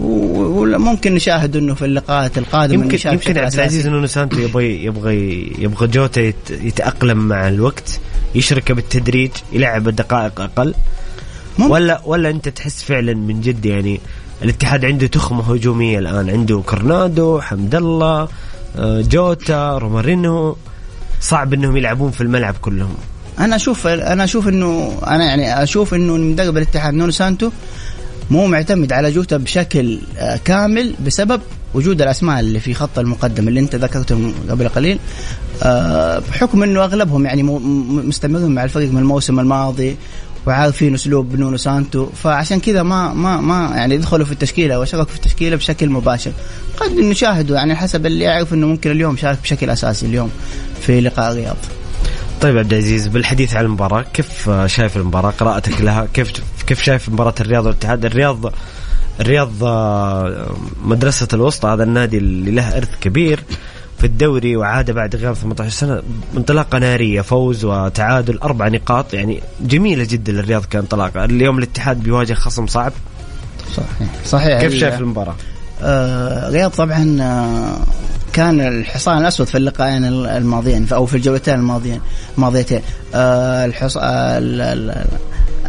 [0.00, 5.16] وممكن نشاهد إنه في اللقاءات القادمة يمكن يمكن عبد العزيز إنه سانتو يبغى يبغى
[5.58, 8.00] يبغى جوتا يتأقلم مع الوقت
[8.34, 10.74] يشركه بالتدريج يلعب الدقائق أقل.
[11.58, 11.72] ممكن.
[11.72, 14.00] ولا ولا أنت تحس فعلا من جد يعني
[14.42, 16.30] الاتحاد عنده تخمة هجومية الآن.
[16.30, 18.28] عنده كورونادو حمد الله
[18.76, 20.56] آه، جوتا رومارينو.
[21.24, 22.94] صعب إنهم يلعبون في الملعب كلهم.
[23.38, 27.50] أنا أشوف أنا أشوف انه أنا يعني أشوف إنه مدرب الاتحاد نونو سانتو
[28.30, 31.40] مو معتمد على جوتا بشكل آه، كامل بسبب
[31.74, 34.98] وجود الأسماء اللي في خط المقدمة اللي أنت ذكرتهم قبل قليل.
[35.62, 39.96] آه، بحكم إنه أغلبهم يعني مستمرين مع الفريق من الموسم الماضي
[40.46, 42.06] وعارفين أسلوب نونو سانتو.
[42.06, 46.32] فعشان كذا ما ما ما يعني يدخلوا في التشكيلة وشاركوا في التشكيلة بشكل مباشر.
[46.76, 50.30] قد نشاهدوا يعني حسب اللي يعرف إنه ممكن اليوم شارك بشكل أساسي اليوم
[50.80, 51.56] في لقاء الرياض.
[52.40, 56.32] طيب عبد العزيز بالحديث عن المباراة كيف شايف المباراة؟ قراءتك لها كيف
[56.66, 58.52] كيف شايف مباراة الرياض والاتحاد؟ الرياض
[59.20, 63.42] الرياض آه، مدرسة الوسطى هذا النادي اللي له إرث كبير.
[64.04, 66.02] في الدوري وعاد بعد غياب 18 سنة
[66.36, 71.24] انطلاقة نارية فوز وتعادل أربع نقاط يعني جميلة جدا للرياض كانطلاقة.
[71.24, 72.92] اليوم الاتحاد بيواجه خصم صعب.
[73.76, 74.08] صحيح.
[74.26, 74.60] صحيح.
[74.60, 75.34] كيف شايف المباراة؟
[75.82, 77.76] آه رياض طبعا آه
[78.32, 82.00] كان الحصان الأسود في اللقاءين الماضيين أو في الجولتين الماضيين
[82.36, 82.80] الماضيتين
[83.14, 84.02] آه الحصان
[84.60, 85.04] آه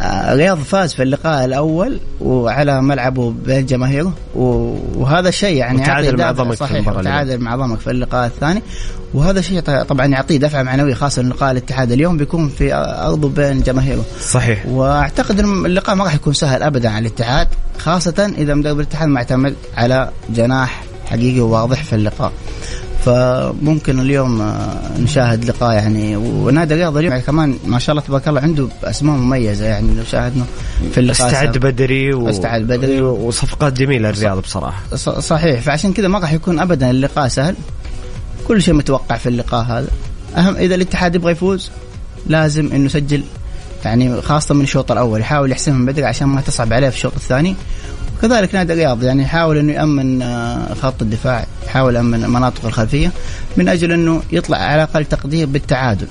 [0.06, 6.54] الرياض فاز في اللقاء الأول وعلى ملعبه بين جماهيره وهذا الشيء يعني تعادل مع ضمك
[6.54, 8.62] صحيح تعادل مع ضمك في اللقاء الثاني.
[9.14, 14.04] وهذا الشيء طبعا يعطيه دفعه معنويه خاصه لقاء الاتحاد اليوم بيكون في ارضه بين جماهيره
[14.20, 14.66] صحيح.
[14.66, 19.54] وأعتقد إن اللقاء ما راح يكون سهل ابدا على الاتحاد خاصة إذا مدرب الاتحاد معتمد
[19.76, 22.32] على جناح حقيقي وواضح في اللقاء.
[23.06, 26.16] فممكن اليوم آه، نشاهد لقاء يعني.
[26.16, 30.04] ونادي الرياض اليوم يعني كمان ما شاء الله تبارك الله عنده أسماء مميزة يعني لو
[30.04, 30.44] شاهدنا
[30.92, 32.30] في اللقاء استعد بدري و...
[32.30, 33.00] استعد بدري.
[33.00, 34.96] وصفقات جميلة الرياض بصراحة.
[35.20, 35.60] صحيح.
[35.60, 37.56] فعشان كذا ما راح يكون ابدا اللقاء سهل.
[38.48, 39.88] كل شيء متوقع في اللقاء هذا.
[40.36, 41.70] أهم إذا الاتحاد يبغى يفوز
[42.26, 43.22] لازم إنه يسجل
[43.84, 45.20] يعني خاصة من الشوط الأول.
[45.20, 47.54] يحاول يحسمها من بدري عشان ما تصعب عليه في الشوط الثاني.
[48.28, 53.12] كذلك نادي الرياض يعني يحاول إنه يأمن آه، خط الدفاع يحاول يأمن المناطق الخلفية
[53.56, 56.06] من أجل إنه يطلع على أقل تقدير بالتعادل.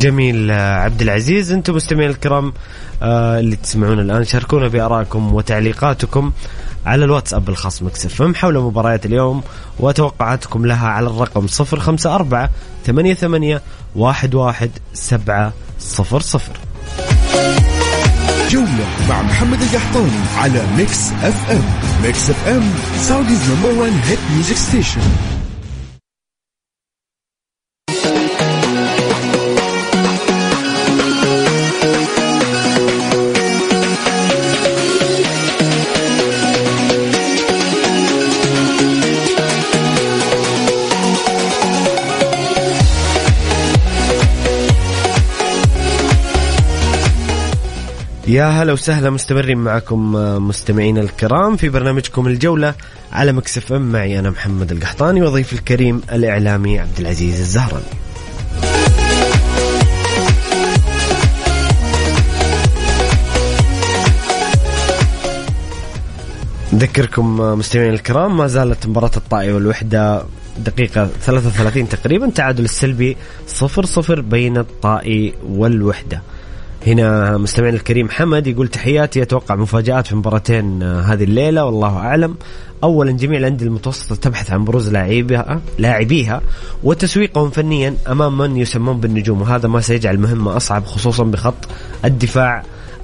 [0.00, 2.52] جميل آه، عبد العزيز أنتم مستمعين الكرام
[3.02, 6.32] آه، اللي تسمعون الآن شاركونا بارائكم وتعليقاتكم
[6.86, 9.42] على الواتساب الخاص Mix FM حول مباريات اليوم
[9.78, 12.48] وتوقعاتكم لها على الرقم 054
[12.86, 13.60] 88
[13.96, 15.52] 11 700
[18.50, 21.62] جولة مع محمد القحطاني على Mix FM
[22.02, 22.62] Mix FM
[23.00, 25.00] Saudi's number 1 hit music station
[48.30, 52.74] يا هلا وسهلا مستمرين معكم آه، مستمعينا الكرام في برنامجكم الجولة
[53.12, 53.92] على مكسف ام.
[53.92, 57.84] معي أنا محمد القحطاني وضيف الكريم الإعلامي عبد العزيز الزهراني.
[66.72, 70.22] نذكركم آه، مستمعينا الكرام ما زالت مباراة الطائي والوحدة
[70.58, 73.16] دقيقة 33 تقريبا تعادل السلبي
[73.46, 76.22] 0-0 بين الطائي والوحدة.
[76.86, 79.22] هنا مستمعنا الكريم حمد يقول تحياتي.
[79.22, 82.34] أتوقع مفاجآت في مباراتين آه، هذه الليلة والله أعلم.
[82.82, 86.40] اولا جميع الأندية المتوسطة تبحث عن بروز لاعبيها لاعبيها
[86.82, 91.68] وتسويقهم فنيا أمام من يسمون بالنجوم وهذا ما سيجعل المهمه أصعب خصوصا بخط
[92.04, 92.62] الدفاع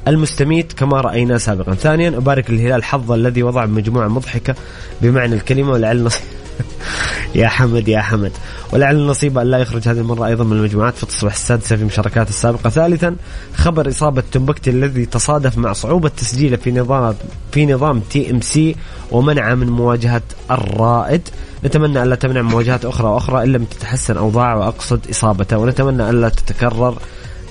[0.09, 1.75] المستميت كما رأينا سابقا.
[1.75, 4.55] ثانيا أبارك للهلال حظا الذي وضع مجموعة مضحكة
[5.03, 6.23] بمعنى الكلمة ولعل نصيب.
[7.35, 8.33] يا حمد يا حمد.
[8.73, 12.71] ولعل النصيب أن لا يخرج هذه المرة أيضا من المجموعات فتصبح السادسة في المشاركات السابقة.
[12.71, 13.17] ثالثا
[13.55, 17.15] خبر إصابة تنبكتي الذي تصادف مع صعوبة تسجيله في نظام
[17.53, 18.77] في نظام TMC
[19.11, 21.29] ومنعه من مواجهة الرائد.
[21.65, 25.59] نتمنى ألا تمنع مواجهات أخرى وأخرى إن لم تتحسن أوضاعه وأقصد إصابته.
[25.59, 26.99] ونتمنى ألا تتكرر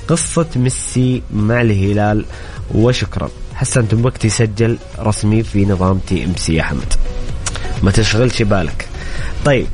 [0.08, 2.26] قصة ميسي مع الهلال.
[2.76, 3.30] وشكرا.
[3.54, 6.94] حسن تنبكتي سجل رسمي في نظام TMC يا حمد.
[7.84, 8.95] ما تشغلش بالك.
[9.46, 9.68] طيب.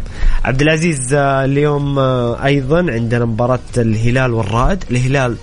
[0.43, 4.83] عبد العزيز آه، اليوم آه، أيضا عندنا مباراة الهلال والرائد.
[4.91, 5.35] الهلال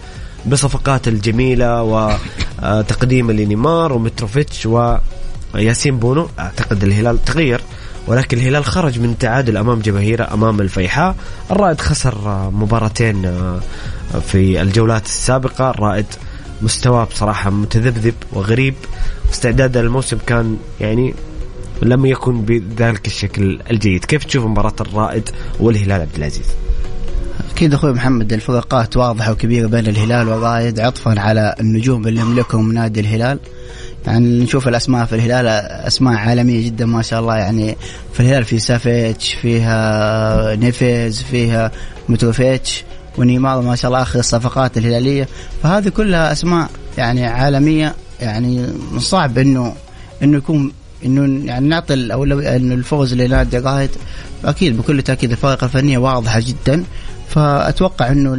[0.46, 1.82] بصفقات الجميلة
[2.62, 4.66] وتقديم لنيمار ومتروفيتش
[5.54, 6.28] وياسين بونو.
[6.38, 7.60] أعتقد الهلال تغير
[8.06, 11.16] ولكن الهلال خرج من تعادل أمام جماهيره أمام الفيحاء.
[11.50, 13.32] الرائد خسر آه، مباراتين
[14.26, 15.70] في الجولات السابقة.
[15.70, 16.06] الرائد
[16.62, 18.74] مستواه بصراحة متذبذب وغريب.
[19.32, 21.14] استعداد الموسم كان يعني
[21.82, 24.04] لم يكن بذلك الشكل الجيد.
[24.04, 26.46] كيف تشوف مباراة الرائد والهلال عبد العزيز؟
[27.52, 33.00] أكيد أخوي محمد الفروقات واضحة وكبيرة بين الهلال والرائد عطفا على النجوم اللي يملكهم نادي
[33.00, 33.38] الهلال.
[34.06, 35.46] يعني نشوف الأسماء في الهلال
[35.86, 37.36] أسماء عالمية جدا ما شاء الله.
[37.36, 37.76] يعني
[38.12, 41.72] في الهلال فيها سافيتش فيها نيفيز فيها
[42.08, 42.84] متروفيتش
[43.18, 45.28] ونيمار ما شاء الله آخر الصفقات الهلالية.
[45.62, 47.94] فهذه كلها أسماء يعني عالمية.
[48.20, 48.66] يعني
[48.98, 49.74] صعب انه
[50.22, 50.72] إنه يكون
[51.04, 53.90] إنه يعني نعطي الاولويه إنه الفوز لنادي الرائد
[54.44, 56.84] أكيد بكل تأكيد الفائقه الفنية واضحة جدا.
[57.28, 58.34] فأتوقع إنه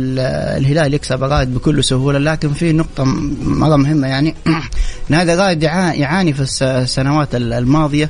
[0.57, 2.19] الهلال يكسب الرائد بكل سهولة.
[2.19, 3.03] لكن في نقطة
[3.43, 4.35] مرة مهمة يعني.
[5.09, 8.09] نادي الرائد يعاني في السنوات الماضية.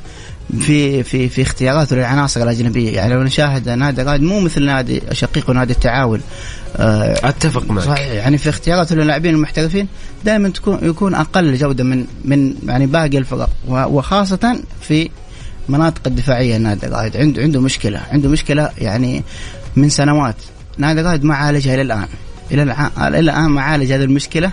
[0.58, 2.90] في في في اختياراته للعناصر الأجنبية.
[2.90, 6.20] يعني لو نشاهد نادي الرائد مو مثل نادي شقيق ونادي التعاون.
[6.76, 7.84] آه، أتفق معك.
[7.84, 8.12] صحيح.
[8.12, 9.88] يعني في اختياراته للاعبين المحترفين
[10.24, 13.50] دائما تكون يكون أقل جودة من من يعني باقي الفرق.
[13.68, 15.10] وخاصة في
[15.68, 17.16] مناطق الدفاعية نادي الرائد.
[17.16, 18.00] عنده عنده مشكلة.
[18.10, 19.24] عنده مشكلة يعني
[19.76, 20.36] من سنوات.
[20.78, 22.08] نادي الرائد ما عالجها إلى الآن.
[22.50, 24.52] إلى الان إلى الآن ما عالج هذه المشكلة.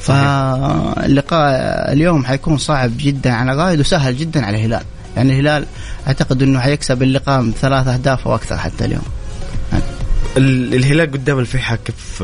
[0.00, 4.82] فاللقاء اليوم حيكون صعب جدا على الرائد وسهل جدا على الهلال.
[5.16, 5.66] يعني الهلال
[6.06, 9.02] أعتقد إنه حيكسب اللقاء بثلاث أهداف أو أكثر حتى اليوم.
[10.36, 12.22] الهلال قدام الفيحاء كيف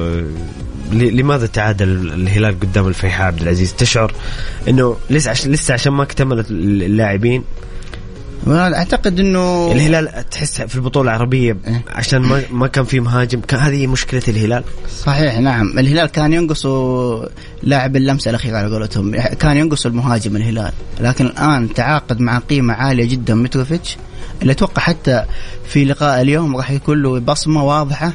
[0.92, 4.12] لماذا تعادل الهلال قدام الفيحاء عبد العزيز؟ تشعر
[4.68, 7.44] إنه لسه عشان لسه عشان ما اكتملت اللاعبين
[8.48, 13.40] أعتقد إنه الهلال تحس في البطولة العربية إيه؟ عشان ما ما كان في مهاجم.
[13.40, 14.64] كان هذه مشكلة الهلال.
[14.98, 15.78] صحيح نعم.
[15.78, 16.66] الهلال كان ينقص
[17.62, 19.16] لاعب اللمسة الاخيره على قولتهم.
[19.16, 20.72] كان ينقص المهاجم الهلال.
[21.00, 23.96] لكن الآن تعاقد مع قيمة عالية جدا متروفيتش
[24.42, 25.24] اللي أتوقع حتى
[25.68, 28.12] في لقاء اليوم راح يكون له بصمة واضحة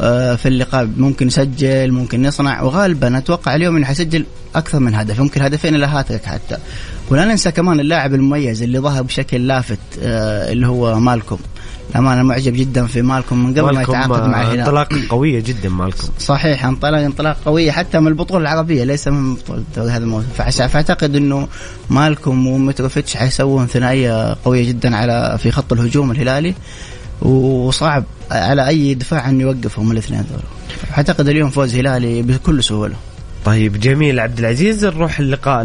[0.00, 0.88] آه، في اللقاء.
[0.96, 2.62] ممكن يسجل ممكن يصنع.
[2.62, 5.18] وغالبا أتوقع اليوم إنه حيسجل أكثر من هدف.
[5.18, 6.56] يمكن هدفين إلى هاتريك حتى.
[7.10, 11.38] ولا ننسى كمان اللاعب المميز اللي ظهر بشكل لافت آه، اللي هو مالكم
[11.96, 16.08] أنا معجب جدا في مالكم من قبل ما يتعاقد مع الهلال انطلاقة قوية جدا مالكم
[16.18, 20.26] صحيح انطلاق انطلاق قوية حتى من البطولة العربية ليس من بطولة هذا الموسم.
[20.34, 21.48] فأعتقد أنه
[21.90, 26.54] مالكم ومتروفيتش حيسوون ثنائية قوية جدا على في خط الهجوم الهلالي.
[27.22, 30.40] وصعب على أي دفاع انه يوقفهم الاثنين ذول
[30.96, 32.94] أعتقد اليوم فوز هلالي بكل سهولة.
[33.44, 34.20] طيب جميل.
[34.20, 35.62] عبد العزيز نروح اللقاء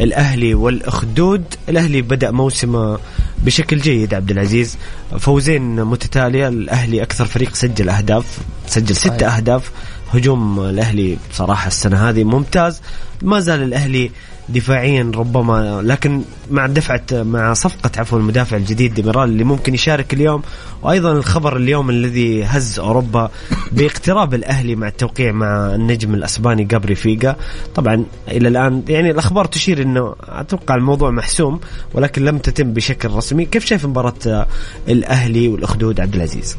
[0.00, 1.44] الأهلي والأخدود.
[1.68, 2.98] الأهلي بدأ موسمه
[3.44, 4.78] بشكل جيد عبد العزيز.
[5.18, 6.48] فوزين متتالية.
[6.48, 9.70] الأهلي أكثر فريق سجل أهداف سجل ست أهداف.
[10.12, 12.80] هجوم الأهلي بصراحة السنة هذه ممتاز.
[13.22, 14.10] ما زال الأهلي
[14.52, 20.42] دفاعيا ربما لكن مع دفعة مع صفقة عفوا المدافع الجديد ديميرال اللي ممكن يشارك اليوم
[20.82, 23.30] وأيضا الخبر اليوم الذي هز أوروبا
[23.72, 27.36] باقتراب الأهلي مع التوقيع مع النجم الأسباني جابري فيجا
[27.74, 31.60] طبعا إلى الآن يعني الأخبار تشير إنه أتوقع الموضوع محسوم
[31.94, 33.44] ولكن لم تتم بشكل رسمي.
[33.44, 34.46] كيف شايف مباراة
[34.88, 36.56] الأهلي والأخدود عبد العزيز؟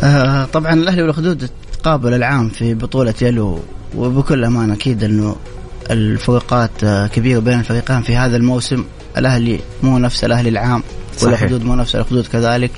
[0.00, 1.50] آه طبعا الأهلي والأخدود
[1.82, 3.60] تقابلوا العام في بطولة يلو
[3.96, 5.36] وبكل امانه أكيد إنه
[5.90, 8.84] الفروقات آه، كبيرة بين الفريقين في هذا الموسم.
[9.18, 10.82] الأهلي مو نفس الأهلي العام
[11.22, 12.70] والأخدود مو نفس الأخدود كذلك.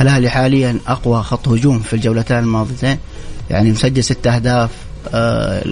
[0.00, 2.98] الأهلي حاليا أقوى خط هجوم في الجولتين الماضيتين
[3.50, 4.70] يعني مسجل ست أهداف
[5.14, 5.64] آه،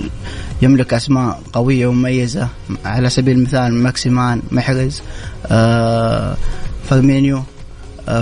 [0.62, 2.48] يملك أسماء قوية ومميزة.
[2.84, 5.02] على سبيل المثال ماكسيمان محرز
[5.46, 6.36] آه،
[6.90, 7.42] فيرمينو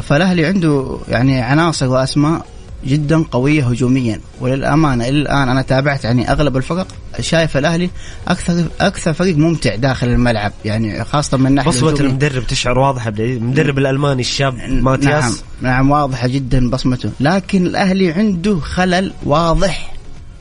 [0.02, 2.46] فالأهلي عنده يعني عناصر وأسماء
[2.86, 4.20] جدا قوية هجوميا.
[4.40, 6.86] وللأمانة إلى الآن أنا تابعت يعني أغلب الفرق
[7.20, 7.90] شايف الأهلي
[8.29, 10.53] أكثر أكثر فريق ممتع داخل الملعب.
[10.64, 15.25] يعني خاصة من ناحية بصمة المدرب تشعر واضحة المدرب الألماني الشاب ماتياس
[15.62, 15.72] نعم.
[15.72, 17.11] نعم واضحة جدا بصمته.
[17.20, 19.94] لكن الأهلي عنده خلل واضح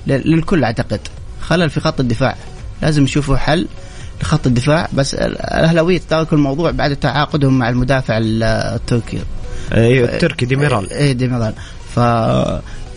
[0.08, 1.00] للكل أعتقد.
[1.42, 2.36] خلل في خط الدفاع.
[2.82, 3.68] لازم يشوفوا حل
[4.22, 4.90] لخط الدفاع.
[4.94, 9.20] بس الأهلاوية تركوا الموضوع بعد تعاقدهم مع المدافع التركي.
[9.74, 10.94] أيوه التركي ديميرال.
[10.94, 11.54] أي ديميرال.
[11.96, 12.00] ف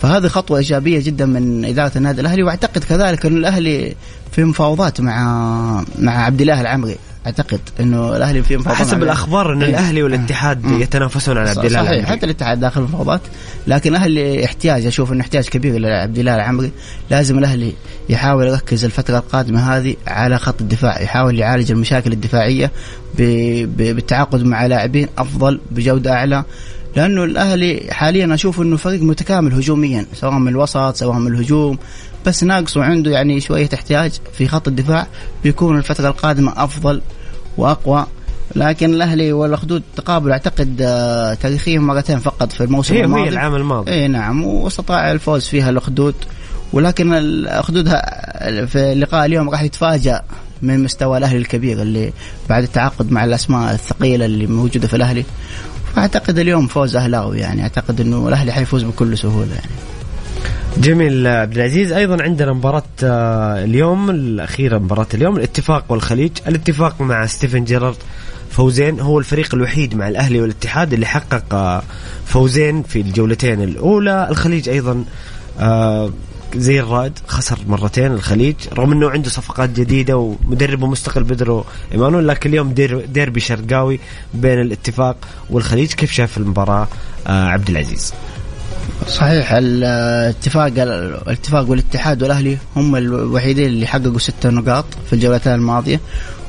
[0.05, 3.95] فهذه خطوة إيجابية جدا من إدارة النادي الأهلي وأعتقد كذلك أن الأهلي
[4.33, 6.97] في مفاوضات مع مع عبد الله العمري.
[7.27, 11.90] أعتقد إنه الأهلي في مفاوضات حسب الأخبار إن الأهلي والاتحاد يتنافسون على عبد الله صحيح
[11.90, 12.07] العمري.
[12.07, 13.21] حتى الاتحاد داخل المفاوضات.
[13.67, 16.71] لكن الأهلي احتياج أشوف إنه احتياج كبير لعبد الله العمري.
[17.11, 17.73] لازم الأهلي
[18.09, 22.71] يحاول يركز الفترة القادمة هذه على خط الدفاع يحاول يعالج المشاكل الدفاعية
[23.19, 26.45] بالتعاقد مع لاعبين أفضل بجودة أعلى.
[26.96, 31.78] لأنه الاهلي حاليا أشوف إنه فريق متكامل هجوميا سواء من الوسط سواء من الهجوم.
[32.26, 35.07] بس ناقصه عنده يعني شوية احتياج في خط الدفاع
[35.44, 37.02] بيكون الفترة القادمة أفضل
[37.57, 38.07] وأقوى.
[38.57, 43.24] لكن الأهلي والاخدود تقابل أعتقد آه، تاريخيا مرتين فقط في الموسم هي الماضي.
[43.24, 43.92] هي العام الماضي.
[43.92, 46.14] إي نعم واستطاع الفوز فيها الاخدود
[46.72, 47.88] ولكن الاخدود
[48.66, 50.22] في اللقاء اليوم راح يتفاجأ
[50.62, 52.12] من مستوى الأهلي الكبير اللي
[52.48, 55.24] بعد التعاقد مع الأسماء الثقيلة اللي موجودة في الأهلي.
[55.98, 59.70] أعتقد اليوم فوز أهلاوي يعني أعتقد إنه الأهلي حيفوز بكل سهولة يعني.
[60.78, 61.92] جميل عبد العزيز.
[61.92, 66.30] أيضا عندنا مباراة آه، اليوم الأخيرة مباراة اليوم الاتفاق والخليج.
[66.48, 67.96] الاتفاق مع ستيفن جيرارد.
[68.50, 71.83] فوزين هو الفريق الوحيد مع الأهلي والاتحاد اللي حقق آه،
[72.26, 74.28] فوزين في الجولتين الأولى.
[74.30, 75.04] الخليج أيضا
[75.61, 76.11] آه،
[76.57, 82.51] زي الرائد خسر مرتين الخليج رغم إنه عنده صفقات جديدة ومدرب مستقر بدرو ايمانويل لكن
[82.51, 84.01] اليوم دير ديربي شرقاوي
[84.35, 85.17] بين الاتفاق
[85.51, 86.88] والخليج كيف شاف المباراة
[87.27, 88.14] آه عبد العزيز؟
[89.09, 96.01] صحيح الاتفاق الاتفاق والاتحاد والأهلي هم الوحيدين اللي حققوا ستة نقاط في الجولتين الماضية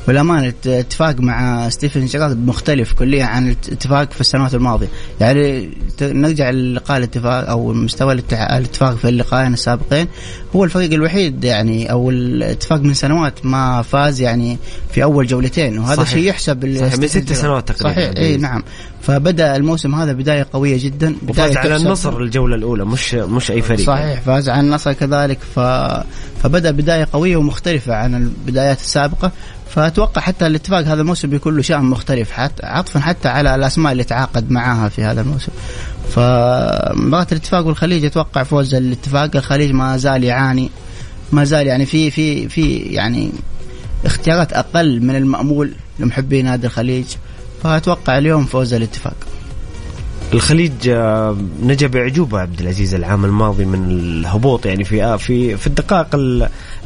[0.07, 4.87] والأمانة الاتفاق مع ستيفن جيرارد مختلف كليا عن الاتفاق في السنوات الماضية.
[5.21, 5.69] يعني
[6.01, 10.07] نرجع للقاء الاتفاق أو مستوى الاتفاق في اللقاءين السابقين.
[10.55, 14.57] هو الفريق الوحيد يعني أو الاتفاق من سنوات ما فاز يعني
[14.91, 18.63] في أول جولتين وهذا شيء يحسب صحيح من ست سنوات تقريبا صحيح إي نعم.
[19.01, 23.61] فبدأ الموسم هذا بداية قوية جدا بداية وفاز على النصر الجولة الأولى مش مش أي
[23.61, 23.87] فريق.
[23.87, 25.39] صحيح فاز على النصر كذلك.
[25.55, 25.59] ف...
[26.43, 29.31] فبدأ بداية قوية ومختلفة عن البدايات السابقة.
[29.75, 32.31] فأتوقع حتى الاتفاق هذا الموسم بيكون له شان مختلف.
[32.31, 35.51] حتى عطفا حتى على الأسماء اللي تعاقد معاها في هذا الموسم.
[36.09, 39.35] فمباراة الاتفاق والخليج أتوقع فوز الاتفاق.
[39.35, 40.69] الخليج ما زال يعاني.
[41.31, 43.31] ما زال يعني في في في يعني
[44.05, 47.05] اختيارات أقل من المأمول لمحبي نادي الخليج.
[47.63, 49.15] فأتوقع اليوم فوز الاتفاق.
[50.33, 54.65] الخليج آه، نجا باعجوبه عبد العزيز العام الماضي من الهبوط.
[54.65, 56.15] يعني في آه، في في الدقائق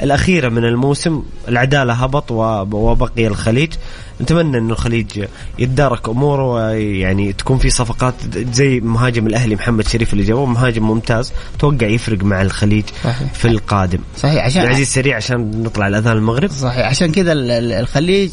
[0.04, 3.74] الأخيرة من الموسم العدالة هبط وبقي الخليج.
[4.22, 5.26] نتمنى انه الخليج
[5.60, 8.14] يتدارك أموره ويعني تكون في صفقات
[8.54, 13.34] زي مهاجم الأهلي محمد شريف اللي جابوه مهاجم ممتاز توقع يفرق مع الخليج صحيح.
[13.34, 14.00] في القادم.
[14.18, 16.52] صحيح عشان عزيز سريع عشان نطلع الأذان المغرب.
[16.52, 17.34] صحيح عشان كذا
[17.80, 18.32] الخليج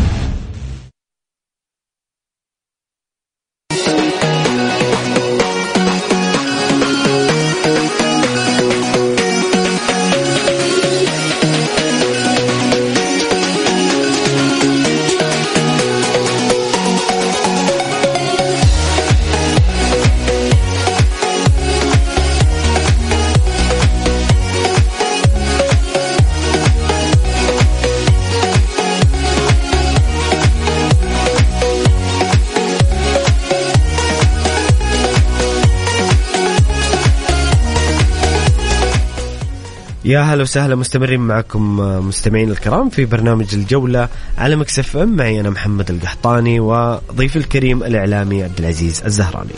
[40.05, 45.15] يا هلا وسهلا مستمرين معكم مستمعين الكرام في برنامج الجولة على Mix FM.
[45.15, 49.49] معي أنا محمد القحطاني وضيفي الكريم الإعلامي عبد العزيز الزهراني.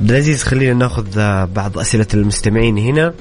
[0.00, 1.06] عبد العزيز خلينا ناخذ
[1.46, 3.14] بعض أسئلة المستمعين هنا.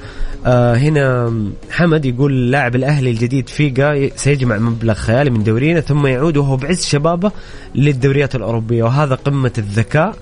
[0.46, 1.34] آه هنا
[1.72, 6.86] حمد يقول لاعب الأهلي الجديد فيغا سيجمع مبلغ خيالي من دورينا ثم يعود وهو بعز
[6.86, 7.32] شبابه
[7.76, 10.16] للدوريات الأوروبية وهذا قمة الذكاء.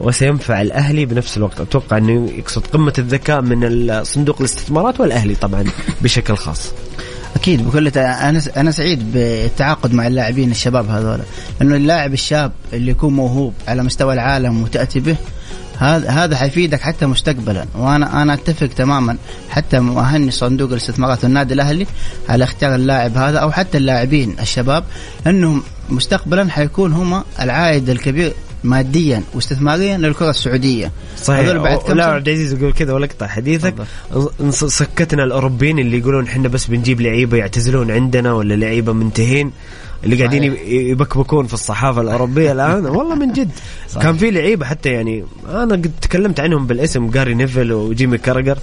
[0.00, 1.60] وسينفع الأهلي بنفس الوقت.
[1.60, 5.64] أتوقع أنه يقصد قمة الذكاء من صندوق الاستثمارات والأهلي طبعا
[6.02, 6.72] بشكل خاص.
[7.36, 7.66] أكيد.
[7.68, 11.18] بكل أنا أنا سعيد بالتعاقد مع اللاعبين الشباب هذول
[11.60, 15.16] لأنه اللاعب الشاب اللي يكون موهوب على مستوى العالم وتأتي به
[15.78, 17.66] هذا هذا حيفيدك حتى مستقبلا.
[17.76, 19.16] وأنا أنا أتفق تماما
[19.50, 21.86] حتى مؤهني صندوق الاستثمارات النادي الأهلي
[22.28, 24.84] على اختيار اللاعب هذا أو حتى اللاعبين الشباب
[25.26, 28.32] انهم مستقبلا حيكون هم العائد الكبير
[28.64, 30.92] ماديا واستثماريا للكره السعودية.
[31.22, 31.40] صحيح.
[31.40, 33.74] هذول بعد كم لا عبد العزيز يقول كذا ولا اقطع حديثك
[34.50, 39.52] سكتنا الأوروبيين اللي يقولون إحنا بس بنجيب لعيبة يعتزلون عندنا ولا لعيبة منتهين
[40.04, 42.52] اللي قاعدين يبكبكون في الصحافة الأوروبية.
[42.52, 43.50] الان والله من جد.
[43.88, 44.02] صحيح.
[44.02, 48.58] كان في لعيبة حتى يعني أنا قد تكلمت عنهم بالاسم جاري نيفيل وجيمي كاراجر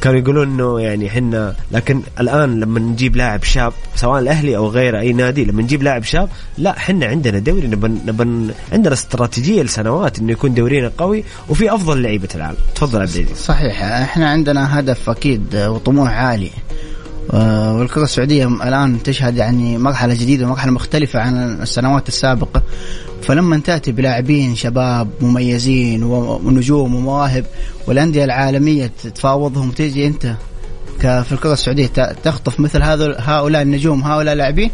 [0.00, 5.00] كانوا يقولون إنه يعني إحنا لكن الآن لما نجيب لاعب شاب سواء الأهلي أو غيره
[5.00, 6.28] أي نادي لما نجيب لاعب شاب
[6.58, 12.02] لا إحنا عندنا دوري نبن نبن عندنا استراتيجية لسنوات إنه يكون دورينا قوي وفي أفضل
[12.02, 12.58] لعيبة العالم.
[12.74, 13.36] تفضل عبد العزيز.
[13.36, 16.46] صحيح إحنا عندنا هدف أكيد وطموح عالي.
[16.46, 16.95] آه،
[17.32, 22.62] والكرة السعودية الآن تشهد يعني مرحلة جديدة ومرحلة مختلفة عن السنوات السابقة.
[23.22, 27.44] فلما تأتي بلاعبين شباب مميزين ونجوم ومواهب
[27.86, 30.34] والأندية العالمية تفاوضهم تيجي أنت
[31.00, 31.86] في الكرة السعودية
[32.24, 32.82] تخطف مثل
[33.18, 34.70] هؤلاء النجوم هؤلاء اللاعبين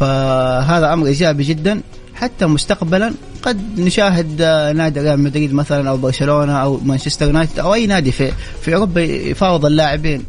[0.00, 1.80] فهذا أمر إيجابي جدا.
[2.14, 4.42] حتى مستقبلا قد نشاهد
[4.76, 8.32] نادي ريال مدريد مثلا أو برشلونة أو مانشستر يونايتد أو أي نادي في
[8.62, 10.24] في أوروبا يفاوض اللاعبين.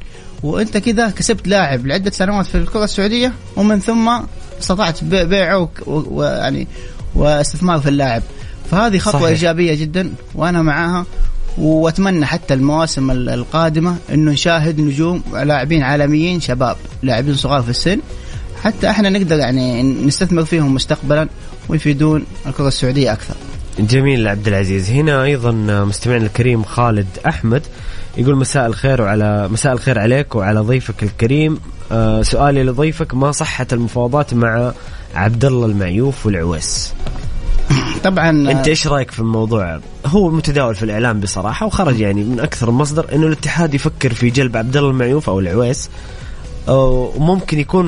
[0.45, 4.19] وانت كذا كسبت لاعب لعدة سنوات في الكرة السعودية ومن ثم
[4.59, 6.67] استطعت بيعه ويعني
[7.15, 8.23] واستثمار في اللاعب
[8.71, 9.31] فهذه خطوة صحيح.
[9.31, 11.05] إيجابية جدا وأنا معاها
[11.57, 17.99] وأتمنى حتى المواسم القادمة إنه نشاهد نجوم لاعبين عالميين شباب لاعبين صغار في السن
[18.63, 21.27] حتى إحنا نقدر يعني نستثمر فيهم مستقبلا
[21.69, 23.35] ويفيدون الكرة السعودية أكثر.
[23.79, 25.51] جميل عبد العزيز هنا أيضا
[25.83, 27.61] مستمعنا الكريم خالد أحمد
[28.17, 31.59] يقول مساء الخير وعلى مساء الخير عليك وعلى ضيفك الكريم
[31.91, 34.73] آه سؤالي لضيفك ما صحة المفاوضات مع
[35.15, 36.93] عبد الله المعيوف والعويس
[38.03, 42.71] طبعا أنت إيش رأيك في الموضوع؟ هو متداول في الإعلام بصراحة وخرج يعني من أكثر
[42.71, 45.89] مصدر إنه الاتحاد يفكر في جلب عبد الله المعيوف أو العويس
[46.67, 47.87] وممكن يكون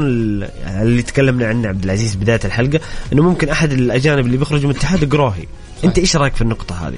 [0.82, 2.80] اللي تكلمنا عنه عبد العزيز بداية الحلقة
[3.14, 5.48] إنه ممكن أحد الأجانب اللي بيخرج من الاتحاد قروهي
[5.84, 6.98] أنت إيش رأيك في النقطة هذه؟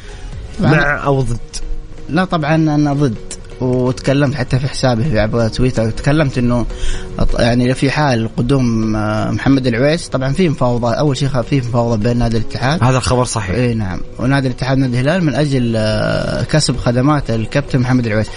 [0.60, 1.69] مع أو ضد؟
[2.10, 3.16] لا طبعا أنا ضد
[3.62, 6.66] وتكلمت حتى في حسابي في عبر تويتر تكلمت إنه
[7.40, 12.18] يعني في حال قدوم آه، محمد العويس طبعا في مفاوضات أول شيء في مفاوضة بين
[12.18, 12.84] نادي الاتحاد.
[12.84, 13.56] هذا الخبر صحيح.
[13.56, 14.00] إي نعم.
[14.20, 18.28] ونادي الاتحاد نادي الهلال من أجل آه، كسب خدمات الكابتن محمد العويس.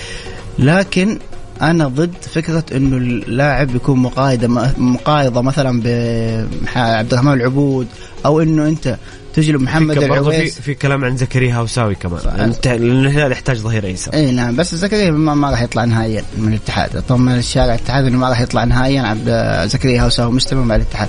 [0.58, 1.18] لكن
[1.62, 4.48] أنا ضد فكرة إنه اللاعب يكون مقايضة
[4.78, 7.86] مقايضة مثلا بعبد الرحمن العبود
[8.26, 8.96] أو إنه أنت
[9.34, 12.20] تجلب محمد العويس في, في كلام عن زكريا هوساوي كمان.
[12.24, 16.48] لأن الهلال يحتاج ظهير ايسر إي نعم بس زكريا ما, ما راح يطلع نهائيا من
[16.48, 17.02] الاتحاد.
[17.02, 21.08] طبعا الشارع الاتحاد إنه ما راح يطلع نهائيا عبد زكريا هوساوي مستمر مع الاتحاد.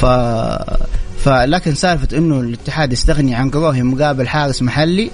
[0.00, 0.06] ف
[1.24, 5.10] فلكن سالفة إنه الاتحاد يستغني عن قروهي مقابل حارس محلي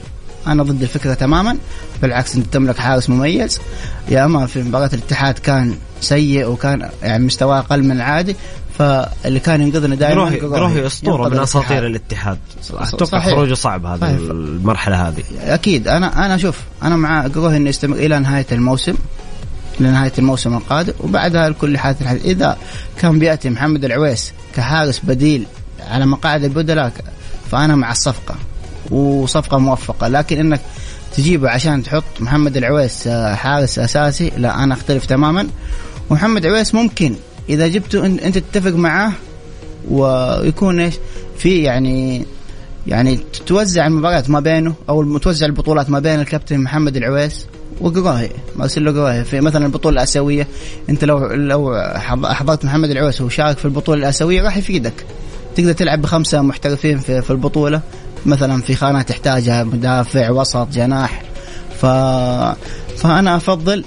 [0.46, 1.56] أنا ضد الفكرة تماما.
[2.02, 3.60] بالعكس أنت تملك حارس مميز.
[4.08, 8.36] يا أما في مباراة الاتحاد كان سيء وكان يعني مستواه أقل من العادي
[8.78, 12.38] فاللي كان ينقذنا دائما قروهي أسطورة من أساطير الاتحاد.
[12.72, 14.12] أتوقع خروجه صعب هذه صحيح.
[14.30, 15.22] المرحلة هذه.
[15.40, 15.88] أكيد.
[15.88, 18.94] أنا أنا شوف أنا مع قروهي إنه يستمر إلى نهاية الموسم
[19.80, 22.56] لنهايه الموسم القادم وبعدها لكل حادث إذا
[22.98, 25.46] كان بيأتي محمد العويس كحارس بديل
[25.80, 26.92] على مقاعد البدلاء
[27.50, 28.34] فأنا مع الصفقة
[28.90, 30.08] وصفقة موفقة.
[30.08, 30.60] لكن إنك
[31.16, 35.48] تجيبه عشان تحط محمد العويس آه، حارس أساسي لا أنا أختلف تماما.
[36.10, 37.14] ومحمد عويس ممكن
[37.48, 39.12] إذا جبته أنت تتفق معاه
[39.90, 40.94] ويكون إيش
[41.38, 42.26] في يعني
[42.86, 47.46] يعني توزع المباريات ما بينه أو توزع البطولات ما بين الكابتن محمد العويس
[47.80, 49.24] وقراهي مارسيلو قراهي.
[49.24, 50.46] في مثلا البطولة الآسيوية
[50.90, 51.74] أنت لو لو
[52.24, 55.06] حضرت محمد العويس وشارك في البطولة الآسيوية راح يفيدك.
[55.56, 57.80] تقدر تلعب بخمسة محترفين في, في البطولة.
[58.26, 61.22] مثلا في خانات تحتاجها مدافع وسط جناح.
[61.80, 61.86] ف...
[62.96, 63.84] فأنا أفضل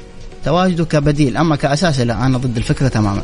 [0.47, 3.21] تواجده كبديل أما كاساسي لا أنا ضد الفكرة تماما.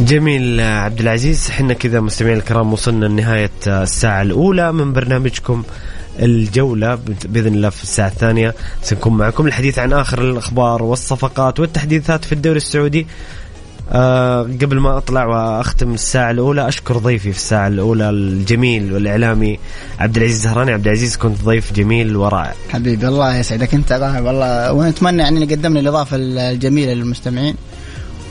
[0.00, 5.62] جميل عبد العزيز إحنا كذا مستمعين الكرام وصلنا لنهاية الساعة الأولى من برنامجكم
[6.18, 9.46] الجولة بإذن الله في الساعة الثانية سنكون معكم.
[9.46, 13.06] الحديث عن آخر الأخبار والصفقات والتحديثات في الدوري السعودي.
[13.92, 19.58] أه قبل ما أطلع وأختم الساعة الأولى أشكر ضيفي في الساعة الأولى الجميل والإعلامي
[20.00, 22.54] عبد العزيز زهراني عبد العزيز كنت ضيف جميل ورائع.
[22.70, 23.74] حبيبي الله يسعدك.
[23.74, 27.54] أنت والله ونتمنى يعني نقدم الاضافه الجميلة للمستمعين.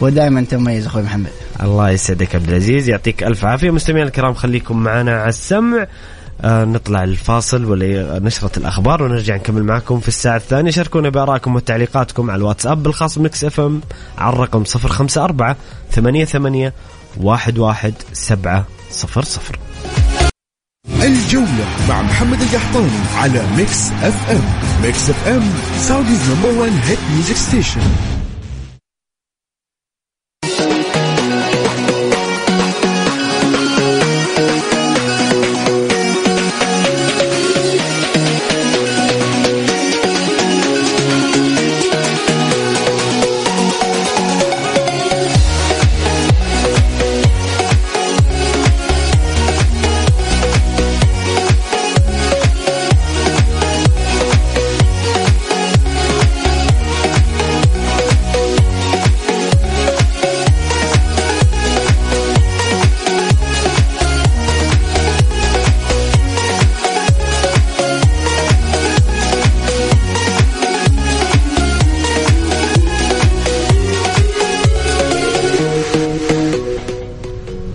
[0.02, 1.32] ودائما أنت مميز أخوي محمد.
[1.64, 3.72] الله يسعدك عبد العزيز يعطيك ألف عافية.
[3.72, 5.82] مستمعينا الكرام خليكم معنا على السمع.
[5.82, 5.88] آه
[6.46, 10.72] نطلع الفاصل ولا نشرة الأخبار ونرجع نكمل معكم في الساعة الثانية.
[10.72, 13.82] شاركونا بآرائكم وتعليقاتكم على الواتساب بالخاص Mix FM
[14.18, 15.56] على الرقم 054
[15.92, 16.74] 88 ثمانية
[17.18, 19.60] واحد واحد سبعة صفر صفر.
[21.04, 24.42] الجولة مع محمد القحطاني على Mix FM.
[24.84, 25.44] Mix FM
[25.78, 27.82] سعوديز نمبر 1 هيت ميوزك ستيشن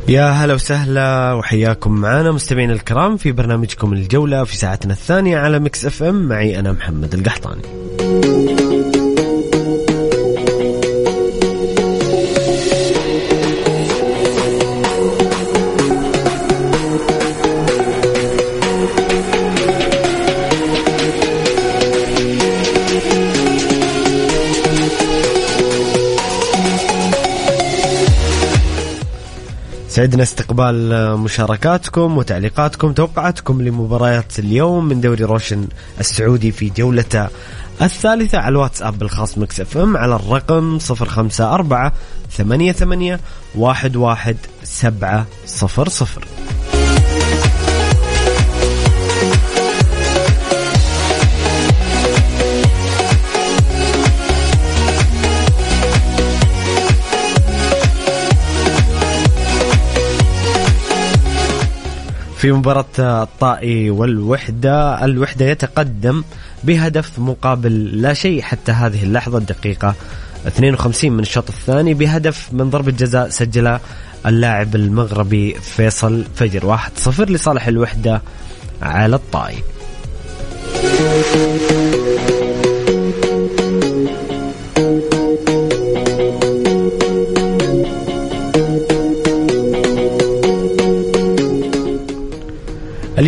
[0.09, 5.85] يا هلا وسهلا وحياكم معنا مستمعينا الكرام في برنامجكم الجولة في ساعتنا الثانية على Mix
[5.87, 7.63] FM معي أنا محمد القحطاني.
[29.99, 35.69] سعدنا استقبال مشاركاتكم وتعليقاتكم توقعاتكم لمباريات اليوم من دوري روشن
[36.01, 37.29] السعودي في جولته
[37.83, 41.91] الثالثة على الواتساب الخاص Mix FM على الرقم 054
[42.31, 43.19] 88
[43.63, 43.99] 11
[62.39, 66.25] في مباراة الطائي والوحدة الوحدة يتقدم
[66.65, 69.95] بهدف مقابل لا شيء حتى هذه اللحظة الدقيقة
[70.47, 73.81] 52 من الشوط الثاني بهدف من ضربة جزاء سجلها
[74.27, 76.77] اللاعب المغربي فيصل فجر
[77.07, 78.23] 1-0 لصالح الوحدة
[78.83, 79.63] على الطائي.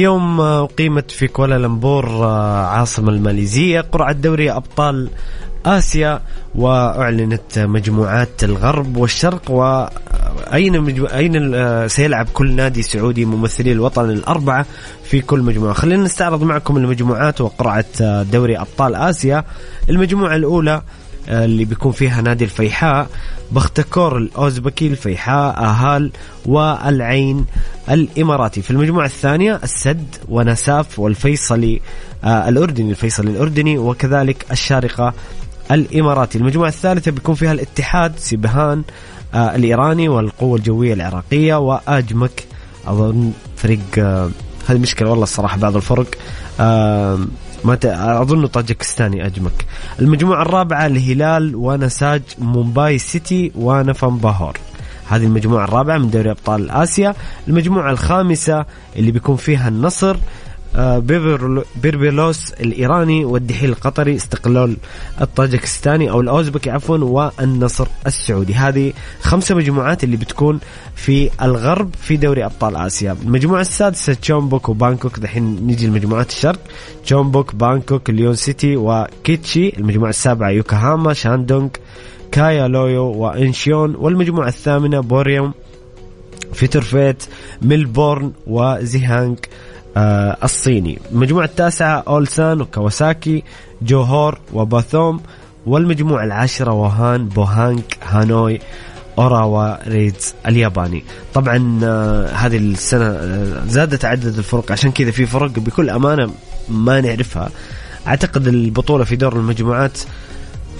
[0.00, 5.10] اليوم أقيمت في كوالالمبور آه، عاصمة الماليزية قرعة دوري أبطال
[5.66, 6.20] آسيا
[6.54, 11.06] وأعلنت مجموعات الغرب والشرق وأين مجمو...
[11.06, 14.66] أين آه، سيلعب كل نادي سعودي ممثلي الوطن الأربعة
[15.04, 15.72] في كل مجموعة.
[15.72, 19.44] خلينا نستعرض معكم المجموعات وقرعة آه، دوري أبطال آسيا.
[19.90, 20.82] المجموعة الأولى
[21.30, 23.06] اللي بيكون فيها نادي الفيحاء
[23.52, 26.10] بختكور الأوزبكي الفيحاء آهال
[26.46, 27.46] والعين
[27.90, 28.62] الإماراتي.
[28.62, 31.80] في المجموعة الثانية السد ونساف والفيصلي
[32.24, 35.14] آه الأردني الفيصلي الأردني وكذلك الشارقة
[35.70, 36.38] الإماراتي.
[36.38, 38.82] المجموعة الثالثة بيكون فيها الاتحاد سبهان
[39.34, 42.44] آه الإيراني والقوة الجوية العراقية وأجمك
[42.86, 44.30] أظن فريق آه
[44.68, 46.06] هذه مشكلة والله الصراحة بعض الفرق
[46.60, 47.18] آه
[47.64, 47.84] ما ت...
[47.86, 49.66] أظن طاجكستاني أجمك.
[50.00, 54.56] المجموعة الرابعة الهلال ونساج مومباي سيتي ونفنباهور
[55.08, 57.14] هذه المجموعة الرابعة من دوري أبطال آسيا.
[57.48, 58.64] المجموعة الخامسة
[58.96, 60.16] اللي بيكون فيها النصر
[61.76, 64.76] بيرسبوليس الإيراني والدحيل القطري استقلال
[65.20, 68.54] الطاجكستاني أو الأوزبكي عفوا والنصر السعودي.
[68.54, 70.60] هذه خمسة مجموعات اللي بتكون
[70.94, 73.16] في الغرب في دوري أبطال آسيا.
[73.22, 75.18] المجموعة السادسة تشونبوك وبانكوك.
[75.18, 76.58] دحين نيجي لمجموعات الشرق.
[77.04, 79.68] تشونبوك بانكوك ليون سيتي وكيتشي.
[79.78, 81.68] المجموعة السابعة يوكوهاما شاندونغ
[82.32, 83.94] كايا إيلويلو وإنشيون.
[83.96, 85.52] والمجموعة الثامنة بوريرام
[86.52, 87.24] فينتفوريت
[87.62, 89.36] ميلبورن وزيجيانغ.
[89.96, 90.98] آه الصيني.
[91.12, 93.42] المجموعة التاسعة أولسان وكواساكي
[93.82, 95.20] جوهور وباثوم
[95.66, 98.60] والمجموعة العاشرة ووهان بوهانغ هانوي
[99.18, 101.04] اوراوا ريدز الياباني.
[101.34, 104.72] طبعا آه هذه السنة آه زادت عدد الفرق.
[104.72, 106.30] عشان كذا في فرق بكل أمانة
[106.68, 107.50] ما نعرفها.
[108.06, 109.98] أعتقد البطولة في دور المجموعات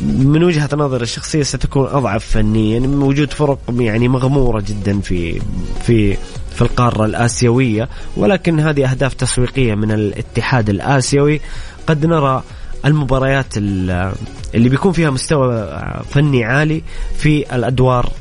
[0.03, 2.73] من وجهة نظري الشخصية ستكون أضعف فنيا.
[2.73, 5.41] يعني وجود فرق يعني مغمورة جدا في
[5.83, 6.17] في
[6.55, 11.40] في القارة الآسيوية ولكن هذه أهداف تسويقية من الاتحاد الآسيوي
[11.86, 12.42] قد نرى
[12.84, 15.80] المباريات اللي بيكون فيها مستوى
[16.11, 16.82] فني عالي
[17.18, 18.12] في الأدوار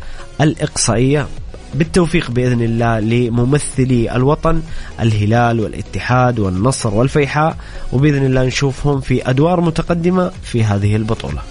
[0.42, 1.28] الإقصائية
[1.74, 4.62] بالتوفيق بإذن الله لممثلي الوطن
[5.00, 7.58] الهلال والاتحاد والنصر والفيحاء
[7.94, 11.42] وبإذن الله نشوفهم في أدوار متقدمة في هذه البطولة.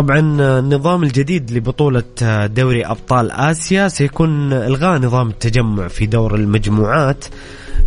[0.00, 0.18] طبعا
[0.58, 2.02] النظام الجديد لبطولة
[2.46, 7.24] دوري أبطال آسيا سيكون إلغاء نظام التجمع في دور المجموعات.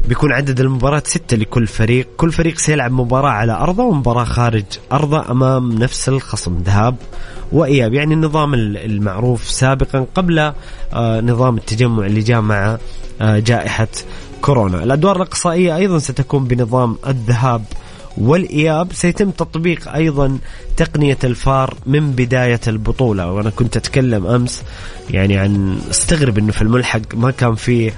[0.08, 2.08] بيكون عدد المباريات ستة لكل فريق.
[2.18, 6.96] كل فريق سيلعب مباراة على أرضه ومباراة خارج أرضه أمام نفس الخصم ذهاب
[7.52, 7.94] وإياب.
[7.94, 10.40] يعني النظام المعروف سابقا قبل
[10.94, 12.78] آه، نظام التجمع اللي جاء مع
[13.22, 13.88] آه، جائحة
[14.42, 14.84] كورونا.
[14.84, 17.64] الأدوار الإقصائية أيضا ستكون بنظام الذهاب
[18.18, 20.38] والإياب سيتم تطبيق أيضا
[20.78, 23.32] تقنية الفار من بداية البطولة.
[23.32, 24.64] وأنا كنت أتكلم أمس
[25.10, 27.92] يعني عن استغرب أنه في الملحق ما كان في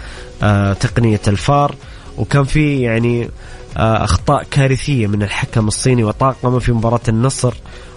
[0.43, 1.76] آه تقنية الفار
[2.18, 3.30] وكان في يعني
[3.78, 7.53] آه أخطاء كارثية من الحكم الصيني وطاقمه في مباراة النصر.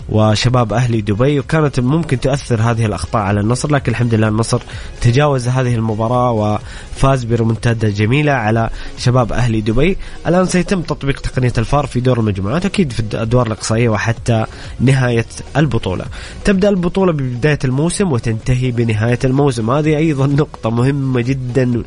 [0.08, 4.62] وشباب أهلي دبي وكانت ممكن تؤثر هذه الأخطاء على النصر لكن الحمد لله النصر
[5.00, 9.96] تجاوز هذه المباراة وفاز برمنتادا جميلة على شباب أهلي دبي.
[10.26, 14.46] الآن سيتم تطبيق تقنية الفار في دور المجموعات أكيد في الأدوار الإقصائية وحتى
[14.80, 16.04] نهاية البطولة.
[16.44, 19.70] تبدأ البطولة ببداية الموسم وتنتهي بنهاية الموسم.
[19.70, 21.82] هذه أيضا نقطة مهمة جدا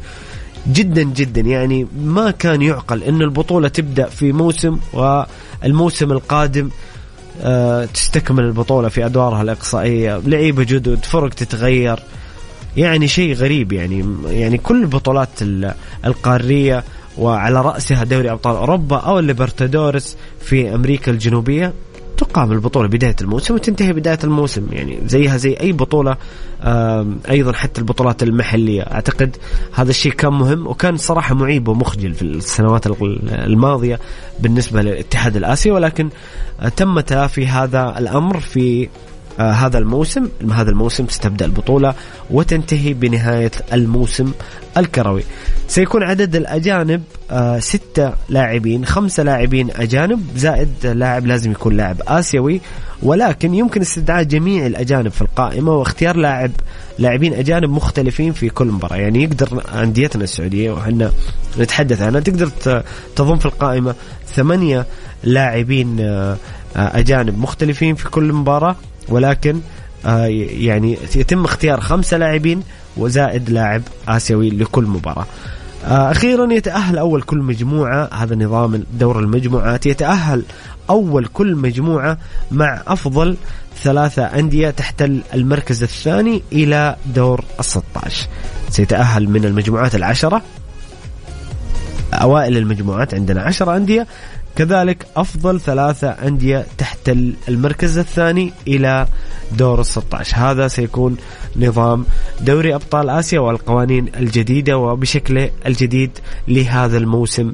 [0.67, 1.41] جدا جدا.
[1.41, 6.69] يعني ما كان يعقل أن البطولة تبدأ في موسم والموسم القادم
[7.93, 11.99] تستكمل البطولة في أدوارها الإقصائية لعيبة جدد فرق تتغير.
[12.77, 15.29] يعني شيء غريب يعني يعني كل البطولات
[16.05, 16.83] القارية
[17.17, 21.73] وعلى رأسها دوري أبطال أوروبا أو الليبرتادورس في أمريكا الجنوبية
[22.21, 24.67] تقام البطولة بداية الموسم وتنتهي بداية الموسم.
[24.71, 26.17] يعني زيها زي أي بطولة
[27.29, 28.81] أيضا حتى البطولات المحلية.
[28.81, 29.37] أعتقد
[29.73, 32.87] هذا الشيء كان مهم وكان صراحة معيب ومخجل في السنوات
[33.31, 33.99] الماضية
[34.39, 36.09] بالنسبة للاتحاد الآسيوي ولكن
[36.75, 38.89] تم تلافي هذا الأمر في
[39.39, 41.93] آه هذا الموسم هذا الموسم ستبدأ البطولة
[42.29, 44.31] وتنتهي بنهاية الموسم
[44.77, 45.23] الكروي.
[45.67, 52.61] سيكون عدد الأجانب آه ستة لاعبين خمسة لاعبين أجانب زائد لاعب لازم يكون لاعب آسيوي
[53.03, 56.51] ولكن يمكن استدعاء جميع الأجانب في القائمة واختيار لاعب
[56.99, 58.97] لاعبين أجانب مختلفين في كل مباراة.
[58.97, 61.11] يعني يقدر أنديتنا السعودية وحنا
[61.59, 62.47] نتحدث عنها تقدر
[63.15, 63.95] تضم في القائمة
[64.27, 64.85] ثمانية
[65.23, 66.37] لاعبين آه
[66.75, 68.75] أجانب مختلفين في كل مباراة.
[69.11, 69.59] ولكن
[70.05, 72.63] آه يعني يتم اختيار خمسة لاعبين
[72.97, 75.25] وزائد لاعب آسيوي لكل مباراة.
[75.85, 80.43] آه أخيرا يتأهل أول كل مجموعة هذا نظام دور المجموعات يتأهل
[80.89, 82.17] أول كل مجموعة
[82.51, 83.37] مع أفضل
[83.83, 85.01] ثلاثة أندية تحت
[85.33, 88.27] المركز الثاني إلى دور الستاش.
[88.69, 90.41] سيتأهل من المجموعات العشرة
[92.13, 94.07] أوائل المجموعات عندنا عشرة أندية
[94.55, 97.09] كذلك أفضل ثلاثة أندية تحت
[97.49, 99.07] المركز الثاني إلى
[99.57, 101.17] دور ال 16 هذا سيكون
[101.55, 102.05] نظام
[102.41, 106.11] دوري أبطال آسيا والقوانين الجديدة وبشكله الجديد
[106.47, 107.53] لهذا الموسم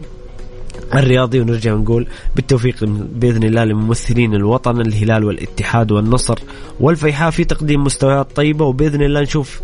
[0.93, 1.39] الرياضي.
[1.39, 2.83] ونرجع نقول بالتوفيق
[3.13, 6.39] بإذن الله لممثلين الوطن الهلال والاتحاد والنصر
[6.79, 8.65] والفيحاء في تقديم مستويات طيبة.
[8.65, 9.61] وبإذن الله نشوف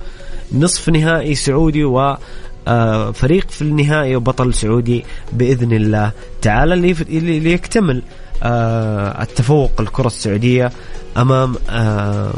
[0.52, 2.16] نصف نهائي سعودي و
[3.14, 6.12] فريق في النهائي وبطل سعودي بإذن الله
[6.42, 8.02] تعالى اللي ليكتمل
[8.44, 10.72] آه، التفوق الكرة السعودية
[11.18, 12.34] أمام آه،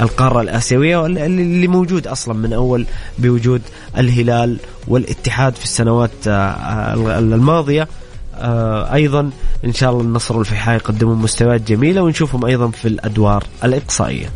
[0.00, 2.86] القارة الآسيوية اللي موجود أصلا من أول
[3.18, 3.62] بوجود
[3.98, 4.56] الهلال
[4.88, 7.88] والاتحاد في السنوات الماضية
[8.92, 9.30] أيضا
[9.64, 14.28] إن شاء الله النصر والفيحاء يقدمون مستويات جميلة ونشوفهم أيضا في الأدوار الإقصائية.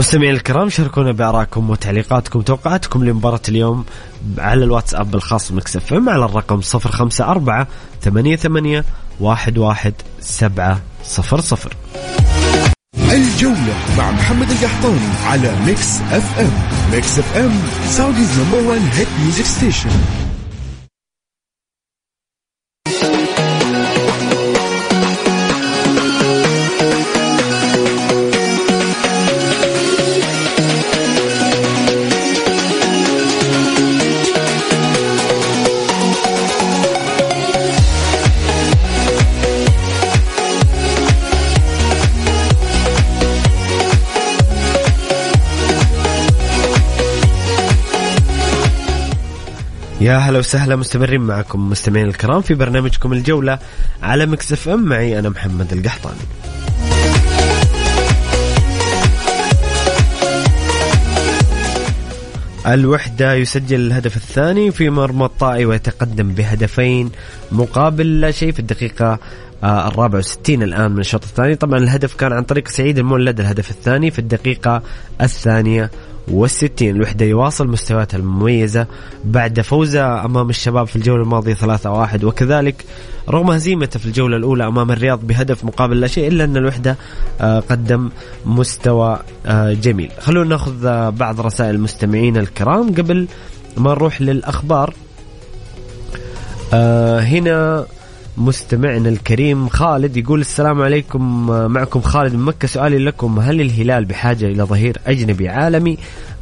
[0.00, 3.84] مستمعينا الكرام شاركونا بارائكم وتعليقاتكم وتوقعاتكم لمباراة اليوم
[4.38, 7.66] على الواتساب الخاص Mix FM على الرقم 054
[8.02, 8.82] 88
[9.20, 10.80] 11700
[13.12, 16.50] الجولة مع محمد القحطاني على Mix FM.
[16.92, 17.52] Mix FM
[17.86, 19.90] Saudi's number 1 hit music station
[50.30, 53.58] يا هلا وسهلا مستمرين معكم مستمعين الكرام في برنامجكم الجولة
[54.02, 54.84] على Mix FM.
[54.84, 56.16] معي أنا محمد القحطاني.
[62.66, 67.10] الوحدة يسجل الهدف الثاني في مرمى الطائي ويتقدم بهدفين
[67.52, 69.18] مقابل لا شيء في الدقيقة
[69.64, 71.54] آه، الرابع وستين الآن من الشوط الثاني.
[71.54, 74.82] طبعا الهدف كان عن طريق سعيد المولد الهدف الثاني في الدقيقة
[75.20, 75.90] الثانية
[76.32, 78.86] والستين الوحدة يواصل مستوياته المميزة
[79.24, 82.84] بعد فوزه أمام الشباب في الجولة الماضية 3-1 وكذلك
[83.28, 86.96] رغم هزيمته في الجولة الأولى أمام الرياض بهدف مقابل لا شيء إلا أن الوحدة
[87.40, 88.10] آه، قدم
[88.46, 90.10] مستوى آه، جميل.
[90.20, 93.28] خلونا ناخذ آه، بعض رسائل المستمعين الكرام قبل
[93.76, 94.94] ما نروح للأخبار.
[96.72, 97.86] هنا
[98.36, 101.46] مستمعنا الكريم خالد يقول السلام عليكم.
[101.72, 102.68] معكم خالد من مكة.
[102.68, 105.98] سؤالي لكم هل الهلال بحاجة إلى ظهير أجنبي عالمي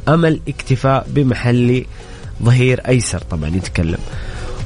[0.07, 1.85] أم الاكتفاء بمحلي
[2.43, 3.97] ظهير أيسر؟ طبعا يتكلم.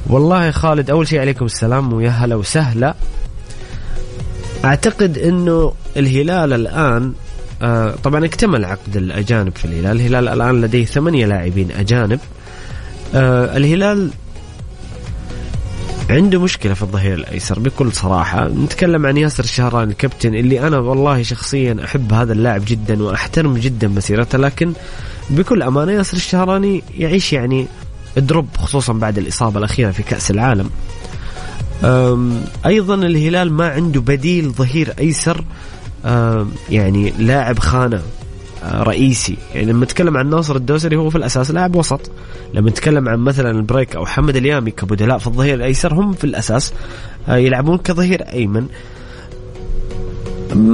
[0.06, 2.94] والله خالد أول شيء عليكم السلام ويا هلا وسهلا.
[4.64, 7.12] أعتقد أنه الهلال الآن
[7.62, 9.96] آه طبعا اكتمل عقد الأجانب في الهلال.
[9.96, 12.20] الهلال الآن لديه ثمانية لاعبين أجانب.
[13.14, 14.10] آه الهلال
[16.10, 18.48] عنده مشكلة في الظهير الأيسر بكل صراحة.
[18.48, 23.88] نتكلم عن ياسر الشهراني الكابتن اللي أنا والله شخصيا أحب هذا اللاعب جدا وأحترم جدا
[23.88, 24.72] مسيرته لكن
[25.30, 27.66] بكل أمانة ياسر الشهراني يعيش يعني
[28.16, 30.70] دروب خصوصا بعد الإصابة الأخيرة في كأس العالم.
[32.66, 35.44] أيضا الهلال ما عنده بديل ظهير أيسر
[36.70, 38.02] يعني لاعب خانة.
[38.72, 39.36] رئيسي.
[39.54, 42.10] يعني لما نتكلم عن ناصر الدوسري هو في الأساس لاعب وسط.
[42.54, 46.72] لما نتكلم عن مثلا البريك أو حمد اليامي كبدلاء في الظهير الأيسر هم في الأساس
[47.28, 48.66] آه، يلعبون كظهير أيمن.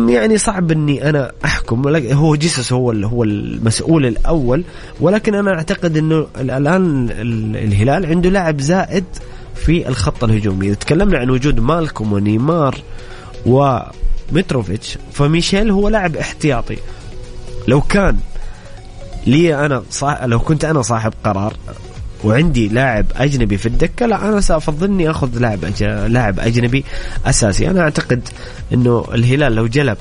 [0.09, 4.65] يعني صعب إني أنا أحكم هو جيسوس هو هو المسؤول الأول.
[5.01, 7.11] ولكن أنا أعتقد إنه الآن
[7.55, 9.05] الهلال عنده لاعب زائد
[9.55, 10.67] في الخط الهجومي.
[10.67, 12.79] إذا تكلمنا عن وجود مالكوم ونيمار
[13.47, 16.77] ومتروفيتش فميشيل هو لاعب احتياطي.
[17.71, 18.17] لو كان
[19.27, 21.55] لي أنا صح لو كنت أنا صاحب قرار
[22.25, 25.83] وعندي لاعب أجنبي في الدكة لا أنا سافضل اني أخذ لاعب أج...
[25.85, 26.85] لاعب أجنبي
[27.27, 27.71] أساسي.
[27.71, 28.29] أنا أعتقد
[28.73, 29.97] إنه الهلال لو جلب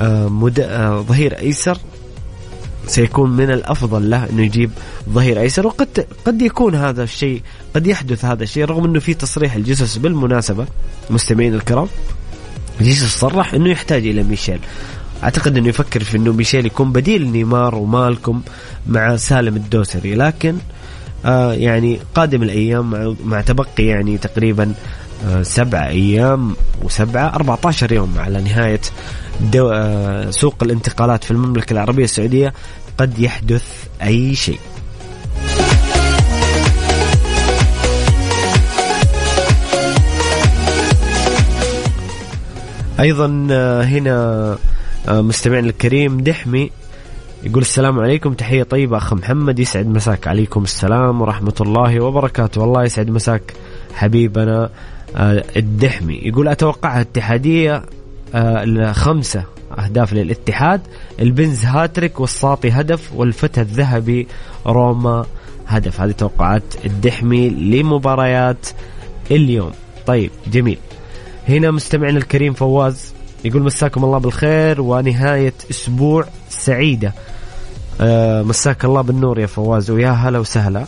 [0.00, 0.60] آه، مد...
[0.60, 1.78] آه، ظهير أيسر
[2.86, 4.70] سيكون من الأفضل له إنه يجيب
[5.10, 5.66] ظهير أيسر.
[5.66, 7.42] وقد قد يكون هذا الشيء
[7.74, 10.66] قد يحدث هذا الشيء رغم إنه في تصريح الجسس بالمناسبة
[11.10, 11.86] مستمعين الكرام
[12.80, 14.60] جيسوس صرح إنه يحتاج إلى ميشيل.
[15.24, 18.42] أعتقد إنه يفكر في إنه ميشيل يكون بديل نيمار ومالكم
[18.86, 20.56] مع سالم الدوسري لكن
[21.24, 24.74] آه يعني قادم الأيام مع, تبقي يعني تقريبا
[25.26, 28.80] آه سبعة أيام وسبعة 14 يوم على نهاية
[29.40, 32.52] دو آه سوق الانتقالات في المملكة العربية السعودية
[32.98, 33.64] قد يحدث
[34.02, 34.58] أي شيء.
[43.00, 43.26] أيضا
[43.84, 44.58] هنا
[45.08, 46.70] مستمعنا الكريم دحمي
[47.42, 48.34] يقول السلام عليكم.
[48.34, 50.28] تحية طيبة أخ محمد يسعد مساك.
[50.28, 52.60] عليكم السلام ورحمة الله وبركاته.
[52.60, 53.52] والله يسعد مساك
[53.94, 54.70] حبيبنا
[55.16, 56.14] آه، الدحمي.
[56.22, 57.82] يقول أتوقع الاتحادية
[58.92, 59.44] خمسة
[59.78, 60.80] أهداف للاتحاد
[61.20, 64.26] البنز هاتريك والساطي هدف والفتى الذهبي
[64.66, 65.26] روما
[65.66, 66.00] هدف.
[66.00, 68.66] هذه توقعات الدحمي لمباريات
[69.30, 69.72] اليوم.
[70.06, 70.78] طيب جميل.
[71.48, 73.14] هنا مستمعنا الكريم فواز
[73.44, 77.12] يقول مساكم الله بالخير ونهاية أسبوع سعيدة.
[78.00, 80.84] أه مساك الله بالنور يا فواز ويا هلا وسهلا.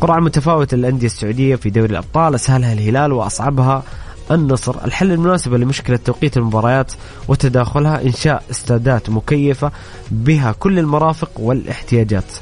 [0.00, 3.82] قرعة متفاوتة للأندية السعودية في دوري الأبطال أسهلها الهلال وأصعبها
[4.30, 4.84] النصر.
[4.84, 6.92] الحل المناسب لمشكلة توقيت المباريات
[7.28, 9.72] وتداخلها إنشاء استادات مكيفة
[10.10, 12.32] بها كل المرافق والاحتياجات.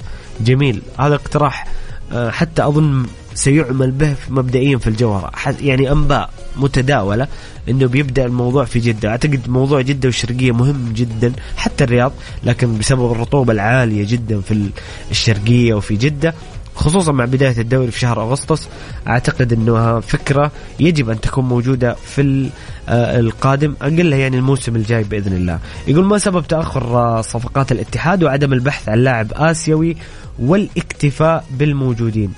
[0.41, 1.67] جميل هذا اقتراح.
[2.13, 5.31] آه، حتى أظن سيعمل به مبدئيا في الجوهرة.
[5.61, 7.29] يعني أنباء متداولة
[7.69, 9.09] أنه بيبدأ الموضوع في جدة.
[9.09, 12.13] أعتقد موضوع جدة والشرقية مهم جدا حتى الرياض
[12.45, 14.71] لكن بسبب الرطوبة العالية جدا في
[15.11, 16.35] الشرقية وفي جدة
[16.75, 18.69] خصوصا مع بداية الدوري في شهر أغسطس
[19.09, 22.51] أعتقد أنها فكرة يجب أن تكون موجودة في
[22.89, 25.59] آه، القادم أقلها يعني الموسم الجاي بإذن الله.
[25.87, 29.97] يقول ما سبب تأخر صفقات الاتحاد وعدم البحث عن لاعب آسيوي
[30.39, 32.33] والإكتفاء بالموجودين؟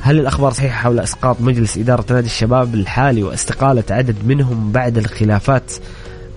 [0.00, 5.72] هل الأخبار صحيحة حول إسقاط مجلس إدارة نادي الشباب الحالي واستقالة عدد منهم بعد الخلافات؟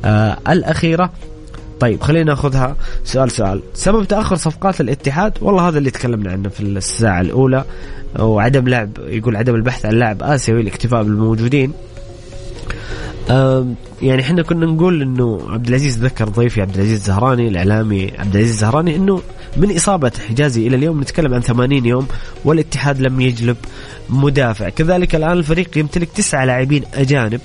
[0.06, 1.12] آه الأخيرة.
[1.80, 2.76] طيب خلينا نأخذها.
[3.04, 3.62] سؤال سؤال.
[3.74, 7.64] سبب تأخر صفقات الاتحاد؟ والله هذا اللي تكلمنا عنه في الساعة الأولى.
[8.20, 11.74] وعدم لعب يقول عدم البحث عن لاعب آسيوي الاكتفاء بالموجودين.
[14.02, 18.52] يعني إحنا كنا نقول إنه عبد العزيز ذكر ضيفي عبد العزيز الزهراني الإعلامي عبد العزيز
[18.52, 19.22] الزهراني إنه
[19.58, 22.08] من إصابة حجازي إلى اليوم نتكلم عن 80 يوم
[22.46, 23.58] والاتحاد لم يجلب
[24.10, 24.70] مدافع.
[24.70, 27.42] كذلك الآن الفريق يمتلك تسعة لاعبين أجانب.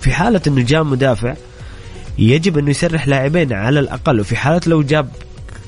[0.00, 1.34] في حالة إنه جاء مدافع
[2.18, 4.20] يجب انه يسرح لاعبين على الأقل.
[4.20, 5.08] وفي حالة لو جاب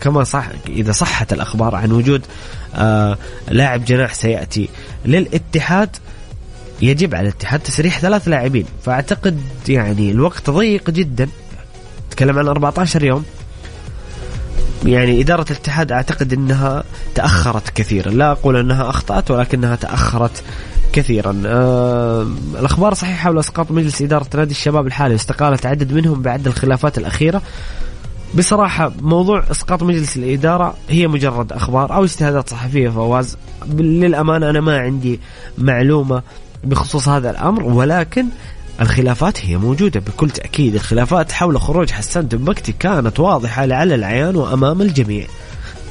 [0.00, 2.22] كما صح إذا صحت الأخبار عن وجود
[2.74, 3.18] آه
[3.48, 4.68] لاعب جناح سيأتي
[5.04, 5.96] للاتحاد
[6.82, 8.66] يجب على الاتحاد تسريح ثلاث لاعبين.
[8.84, 11.28] فأعتقد يعني الوقت ضيق جدا.
[12.10, 13.24] تكلم عن 14 يوم.
[14.86, 16.84] يعني إدارة الاتحاد أعتقد أنها
[17.14, 18.10] تأخرت كثيرا.
[18.10, 20.42] لا أقول أنها أخطأت ولكنها تأخرت
[20.92, 21.42] كثيرا.
[21.46, 22.26] آه
[22.60, 27.42] الأخبار صحيحة حول إسقاط مجلس إدارة نادي الشباب الحالي واستقالة عدد منهم بعد الخلافات الأخيرة.
[28.34, 33.36] بصراحة موضوع إسقاط مجلس الإدارة هي مجرد أخبار أو اجتهادات صحفية فواز.
[33.68, 35.20] للأمانة أنا ما عندي
[35.58, 36.22] معلومة
[36.64, 38.26] بخصوص هذا الأمر ولكن
[38.80, 40.74] الخلافات هي موجودة بكل تأكيد.
[40.74, 45.26] الخلافات حول خروج حسان تنبكتي كانت واضحة لعل العيان وأمام الجميع.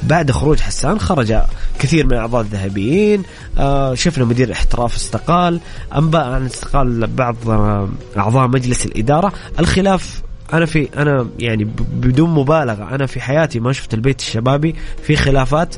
[0.02, 1.38] بعد خروج حسان خرج
[1.78, 3.22] كثير من الاعضاء الذهبيين.
[3.58, 5.60] آه شفنا مدير الاحتراف استقال
[5.96, 9.32] أنباء عن استقال بعض آه أعضاء مجلس الإدارة.
[9.58, 10.22] الخلاف
[10.52, 15.76] أنا في أنا يعني بدون مبالغة أنا في حياتي ما شفت البيت الشبابي في خلافات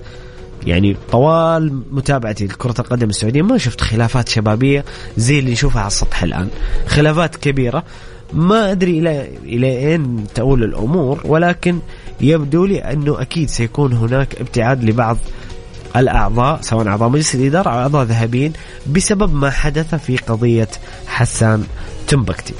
[0.67, 4.85] يعني طوال متابعتي لكرة القدم السعودية ما شفت خلافات شبابية
[5.17, 6.49] زي اللي نشوفها على السطح الآن.
[6.87, 7.85] خلافات كبيرة.
[8.33, 11.79] ما أدري إلى إلى أين تؤول الأمور ولكن
[12.21, 15.17] يبدو لي أنه أكيد سيكون هناك ابتعاد لبعض
[15.97, 18.53] الأعضاء سواء أعضاء مجلس الإدارة أو أعضاء ذهبيين
[18.87, 20.69] بسبب ما حدث في قضية
[21.07, 21.65] حسان
[22.09, 22.55] تنبكتي.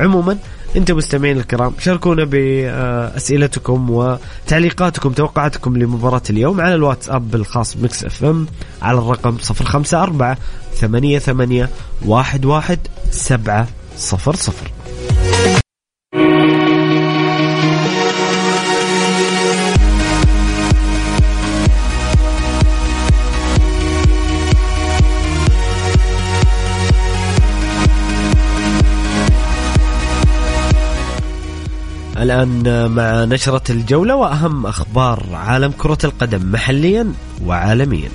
[0.00, 0.38] عموما
[0.76, 8.46] أنتم مستمعين الكرام شاركونا بأسئلتكم وتعليقاتكم توقعاتكم لمباراة اليوم على الواتساب الخاص Mix FM
[8.82, 10.36] على الرقم 054
[10.74, 11.68] 88
[12.12, 12.78] 11
[13.10, 13.66] 700
[32.20, 37.12] الآن مع نشرة الجولة وأهم أخبار عالم كرة القدم محليا
[37.44, 38.08] وعالميا.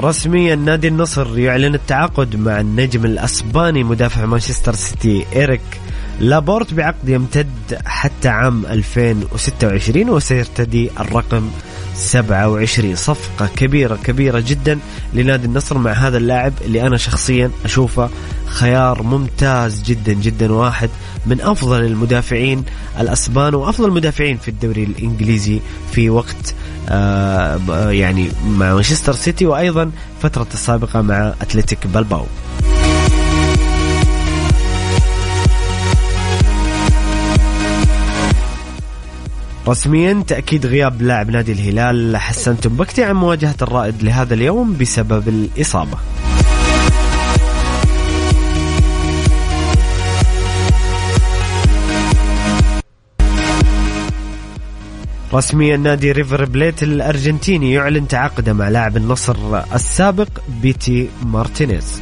[0.00, 5.83] رسميا نادي النصر يعلن التعاقد مع النجم الأسباني مدافع مانشستر سيتي إيريك
[6.20, 11.50] لابورت بعقد يمتد حتى عام 2026 وسيرتدي الرقم
[11.94, 14.78] 27 صفقة كبيرة كبيرة جدا
[15.14, 18.10] لنادي النصر مع هذا اللاعب اللي أنا شخصيا أشوفه
[18.46, 20.90] خيار ممتاز جدا جدا واحد
[21.26, 22.64] من أفضل المدافعين
[23.00, 25.60] الأسبان وأفضل المدافعين في الدوري الإنجليزي
[25.92, 26.54] في وقت
[26.88, 29.90] آه يعني مع مانشستر سيتي وأيضا
[30.22, 32.26] فترة السابقة مع أتلتيك بلباو
[39.68, 45.98] رسميا تأكيد غياب لاعب نادي الهلال حسان تنبكتي عن مواجهة الرائد لهذا اليوم بسبب الإصابة.
[55.34, 60.28] رسميا نادي ريفر بليت الأرجنتيني يعلن تعاقده مع لاعب النصر السابق
[60.62, 62.00] بيتي مارتينيز.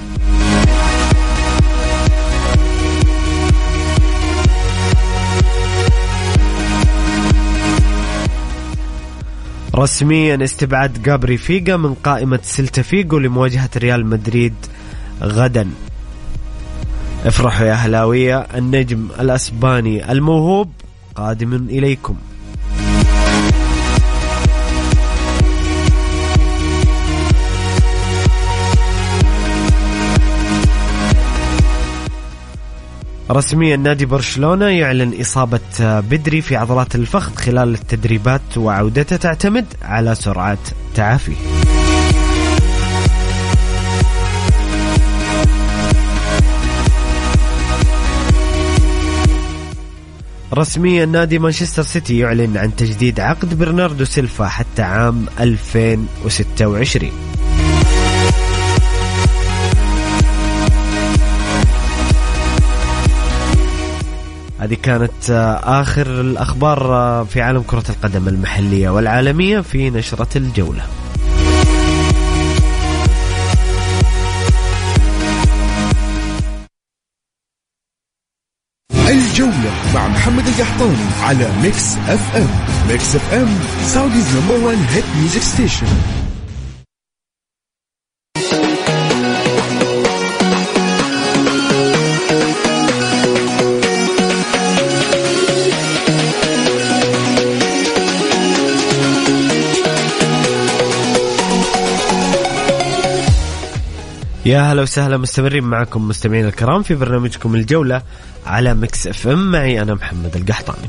[9.75, 14.55] رسميا استبعاد جابري فيجا من قائمة سيلتا فيجو لمواجهة ريال مدريد
[15.23, 15.71] غدا.
[17.25, 20.71] افرحوا يا هلاوية النجم الأسباني الموهوب
[21.15, 22.17] قادم إليكم.
[33.33, 40.59] رسميا نادي برشلونة يعلن إصابة بدري في عضلات الفخذ خلال التدريبات وعودته تعتمد على سرعة
[40.95, 41.37] تعافيه.
[50.55, 57.32] رسميا نادي مانشستر سيتي يعلن عن تجديد عقد برناردو سيلفا حتى عام 2026
[64.63, 70.83] هذه كانت آه، آخر الأخبار آه، في عالم كرة القدم المحلية والعالمية في نشرة الجولة.
[79.09, 82.49] الجولة مع محمد القحطاني على Mix FM
[82.89, 83.49] Mix FM
[83.87, 85.87] Saudi's number 1 hit music station
[104.47, 108.03] يا هلا وسهلا مستمرين معكم مستمعين الكرام في برنامجكم الجولة
[108.47, 109.51] على Mix FM.
[109.51, 110.89] معي أنا محمد القحطاني.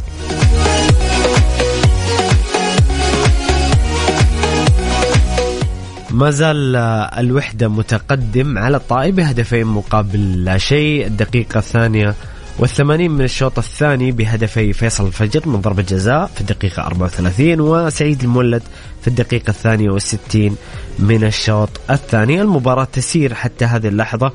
[6.11, 6.75] ما زال
[7.17, 11.07] الوحدة متقدم على الطائي بهدفين مقابل لا شيء.
[11.07, 12.15] الدقيقة الثانية
[12.59, 18.63] والثمانين من الشوط الثاني بهدفي فيصل الفجر من ضربة جزاء في الدقيقة 34 وسعيد المولد
[19.01, 20.55] في الدقيقة الثانية والستين
[20.99, 22.41] من الشوط الثاني.
[22.41, 24.31] المباراة تسير حتى هذه اللحظة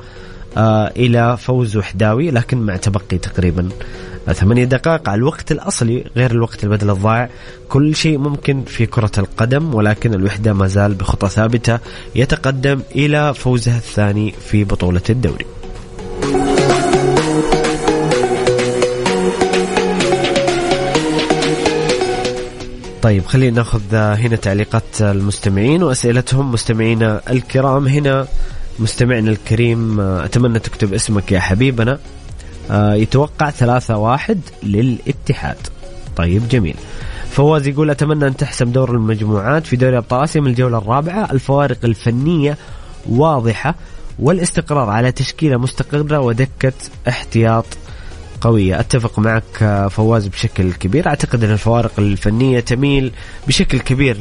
[0.57, 3.69] آه إلى فوز وحداوي لكن مع تبقي تقريبا
[4.33, 7.29] ثمانية دقائق على الوقت الأصلي غير الوقت البدل الضائع.
[7.69, 11.79] كل شيء ممكن في كرة القدم ولكن الوحدة ما زال بخطى ثابتة
[12.15, 15.58] يتقدم إلى فوزها الثاني في بطولة الدوري.
[23.09, 26.53] طيب خلينا ناخذ هنا تعليقات المستمعين وأسئلتهم.
[26.53, 28.27] مستمعينا الكرام هنا
[28.79, 31.99] مستمعنا الكريم أتمنى تكتب اسمك يا حبيبنا.
[32.73, 35.57] يتوقع ثلاثة واحد للاتحاد.
[36.17, 36.75] طيب جميل.
[37.31, 41.33] فواز يقول أتمنى أن تحسم دور المجموعات في دوري أبطال آسيا من الجولة الرابعة.
[41.33, 42.59] الفوارق الفنية
[43.09, 43.75] واضحة
[44.19, 46.73] والاستقرار على تشكيلة مستقرة ودكة
[47.09, 47.67] احتياط
[48.41, 48.81] قوية.
[48.81, 51.09] أتفق معك آه، فواز بشكل كبير.
[51.09, 53.13] أعتقد أن الفوارق الفنية تميل
[53.47, 54.17] بشكل كبير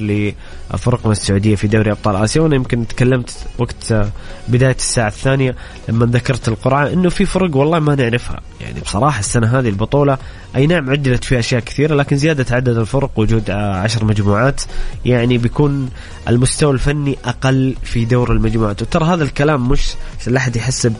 [0.73, 2.41] لفرقنا السعودية في دوري أبطال آسيا.
[2.41, 4.09] وأنا يمكن تكلمت وقت آه،
[4.47, 5.55] بداية الساعة الثانية
[5.89, 8.39] لما ذكرت القرعة أنه في فرق والله ما نعرفها.
[8.61, 10.17] يعني بصراحة السنة هذه البطولة
[10.55, 14.61] أي نعم عدلت فيها أشياء كثيرة لكن زيادة عدد الفرق وجود آه، عشر مجموعات
[15.05, 15.89] يعني بيكون
[16.27, 18.81] المستوى الفني أقل في دور المجموعات.
[18.81, 19.93] وترى هذا الكلام مش
[20.27, 20.93] لا أحد يحسب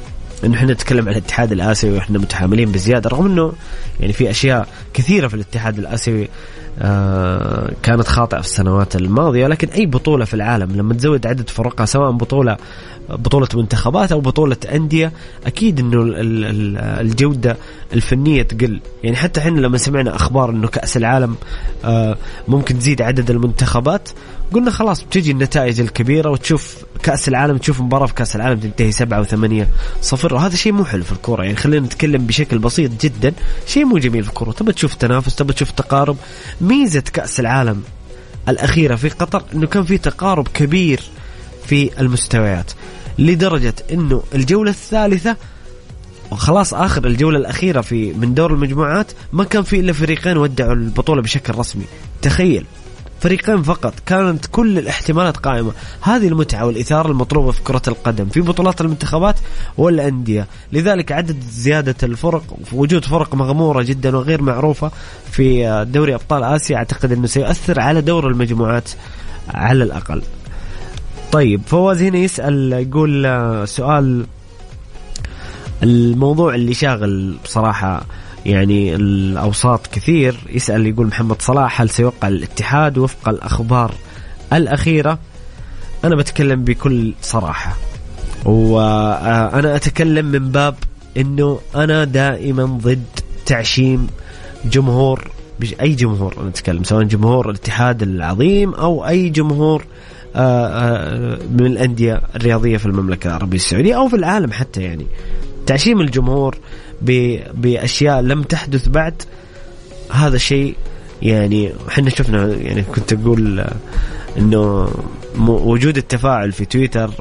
[0.43, 3.53] انه إحنا نتكلم عن الاتحاد الآسيوي وإحنا متحاملين بزيادة رغم إنه
[3.99, 6.27] يعني في أشياء كثيرة في الاتحاد الآسيوي
[6.79, 11.85] آه كانت خاطئة في السنوات الماضية لكن أي بطولة في العالم لما تزود عدد فرقها
[11.85, 12.57] سواء بطولة
[13.09, 15.11] بطولة منتخبات أو بطولة أندية
[15.45, 15.97] أكيد أنه
[17.01, 17.57] الجودة
[17.93, 18.81] الفنية تقل.
[19.03, 21.35] يعني حتى إحنا لما سمعنا أخبار أنه كأس العالم
[21.85, 22.17] آه،
[22.47, 24.09] ممكن تزيد عدد المنتخبات
[24.53, 29.21] قلنا خلاص بتجي النتائج الكبيرة وتشوف كأس العالم تشوف مباراة في كأس العالم تنتهي سبعة
[29.21, 29.67] وثمانية
[30.01, 30.33] صفر.
[30.33, 31.43] وهذا شيء مو حلو في الكورة.
[31.43, 33.33] يعني خلينا نتكلم بشكل بسيط جدا.
[33.67, 34.51] شيء مو جميل في الكورة.
[34.51, 36.17] تبى تشوف تنافس تبى تشوف تقارب.
[36.61, 37.83] ميزة كأس العالم
[38.49, 41.01] الأخيرة في قطر أنه كان في تقارب كبير
[41.65, 42.71] في المستويات
[43.19, 45.35] لدرجة إنه الجولة الثالثة
[46.31, 51.21] وخلاص آخر الجولة الأخيرة في من دور المجموعات ما كان في إلا فريقين ودعوا البطولة
[51.21, 51.85] بشكل رسمي.
[52.21, 52.65] تخيل.
[53.21, 53.93] فريقين فقط.
[54.05, 55.71] كانت كل الاحتمالات قائمة.
[56.01, 59.35] هذه المتعة والإثارة المطلوبة في كرة القدم في بطولات المنتخبات
[59.77, 60.47] والأندية.
[60.73, 62.43] لذلك عدد زيادة الفرق
[62.73, 64.91] وجود فرق مغمورة جدا وغير معروفة
[65.31, 68.89] في دوري أبطال آسيا أعتقد أنه سيؤثر على دور المجموعات
[69.49, 70.21] على الأقل.
[71.31, 74.25] طيب فواز هنا يسأل يقول آه، سؤال
[75.83, 78.05] الموضوع اللي شاغل بصراحة
[78.45, 80.37] يعني الأوساط كثير.
[80.49, 83.93] يسأل يقول محمد صلاح هل سيوقع الاتحاد وفق الأخبار
[84.53, 85.19] الأخيرة؟
[86.03, 87.75] أنا بتكلم بكل صراحة.
[88.45, 90.75] وأنا أتكلم من باب
[91.17, 93.03] أنه أنا دائما ضد
[93.45, 94.07] تعشيم
[94.65, 95.31] جمهور
[95.81, 99.83] أي جمهور أنا أتكلم سواء جمهور الاتحاد العظيم أو أي جمهور
[100.35, 105.05] آه، آه، من الأندية الرياضية في المملكة العربية السعودية أو في العالم حتى يعني.
[105.65, 106.57] تعشيم الجمهور
[107.53, 109.21] بأشياء لم تحدث بعد
[110.11, 110.75] هذا شيء
[111.21, 113.65] يعني إحنا شفنا يعني كنت أقول
[114.37, 114.89] إنه
[115.39, 117.11] وجود التفاعل في تويتر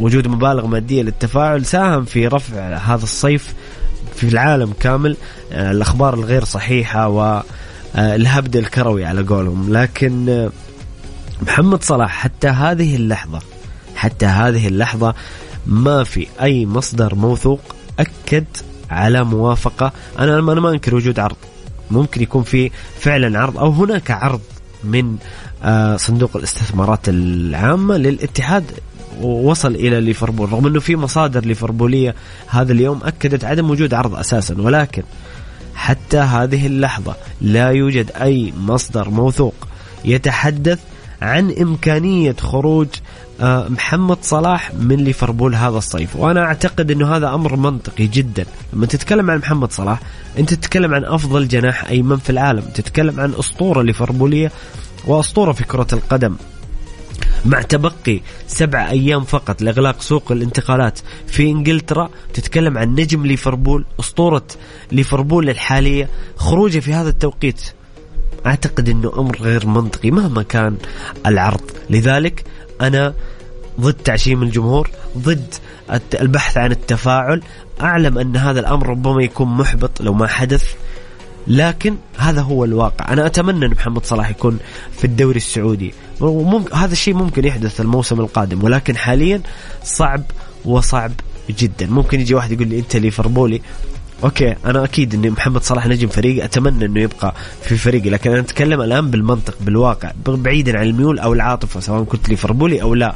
[0.00, 3.54] ووجود مبالغ مادية للتفاعل ساهم في رفع هذا الصيف
[4.16, 5.16] في العالم كامل
[5.52, 9.72] آه، الأخبار الغير صحيحة والهبد الكروي على قولهم.
[9.72, 10.48] لكن
[11.42, 13.40] محمد صلاح حتى هذه اللحظة
[13.96, 15.14] حتى هذه اللحظة
[15.66, 17.60] ما في أي مصدر موثوق
[17.98, 18.44] أكد
[18.90, 19.92] على موافقة.
[20.18, 21.36] أنا أنا ما أنكر وجود عرض.
[21.90, 22.70] ممكن يكون في
[23.00, 24.40] فعلا عرض أو هناك عرض
[24.84, 25.16] من
[25.64, 28.64] آه، صندوق الاستثمارات العامة للاتحاد
[29.20, 30.52] وصل إلى ليفربول.
[30.52, 32.14] رغم إنه في مصادر ليفربولية
[32.48, 35.02] هذا اليوم أكدت عدم وجود عرض أساسا ولكن
[35.74, 39.54] حتى هذه اللحظة لا يوجد أي مصدر موثوق
[40.04, 40.78] يتحدث
[41.22, 42.88] عن إمكانية خروج
[43.42, 46.16] محمد صلاح من ليفربول هذا الصيف.
[46.16, 48.46] وأنا أعتقد إنه هذا أمر منطقي جدا.
[48.72, 50.00] لما تتكلم عن محمد صلاح
[50.38, 52.62] أنت تتكلم عن أفضل جناح أيمن في العالم.
[52.74, 54.52] تتكلم عن أسطورة ليفربولية
[55.06, 56.36] وأسطورة في كرة القدم.
[57.44, 64.46] مع تبقي سبع أيام فقط لإغلاق سوق الانتقالات في إنجلترا تتكلم عن نجم ليفربول أسطورة
[64.92, 66.08] ليفربول الحالية.
[66.36, 67.60] خروجه في هذا التوقيت
[68.46, 70.76] أعتقد إنه أمر غير منطقي مهما كان
[71.26, 71.70] العرض.
[71.90, 72.44] لذلك
[72.80, 73.14] أنا
[73.80, 75.54] ضد تعشيم الجمهور ضد
[76.20, 77.42] البحث عن التفاعل.
[77.80, 80.74] أعلم أن هذا الأمر ربما يكون محبط لو ما حدث
[81.46, 83.12] لكن هذا هو الواقع.
[83.12, 84.58] أنا أتمنى أن محمد صلاح يكون
[84.92, 85.94] في الدوري السعودي.
[86.20, 89.40] وممكن هذا الشيء ممكن يحدث الموسم القادم ولكن حاليا
[89.84, 90.22] صعب
[90.64, 91.12] وصعب
[91.50, 91.86] جدا.
[91.86, 93.62] ممكن يجي واحد يقول لي أنت ليفربولي
[94.24, 98.40] okay أنا أكيد ان محمد صلاح نجم فريق أتمنى إنه يبقى في فريقي لكن أنا
[98.40, 103.14] أتكلم الآن بالمنطق بالواقع بعيدا عن الميول أو العاطفة سواء كنت ليفربولي أو لا.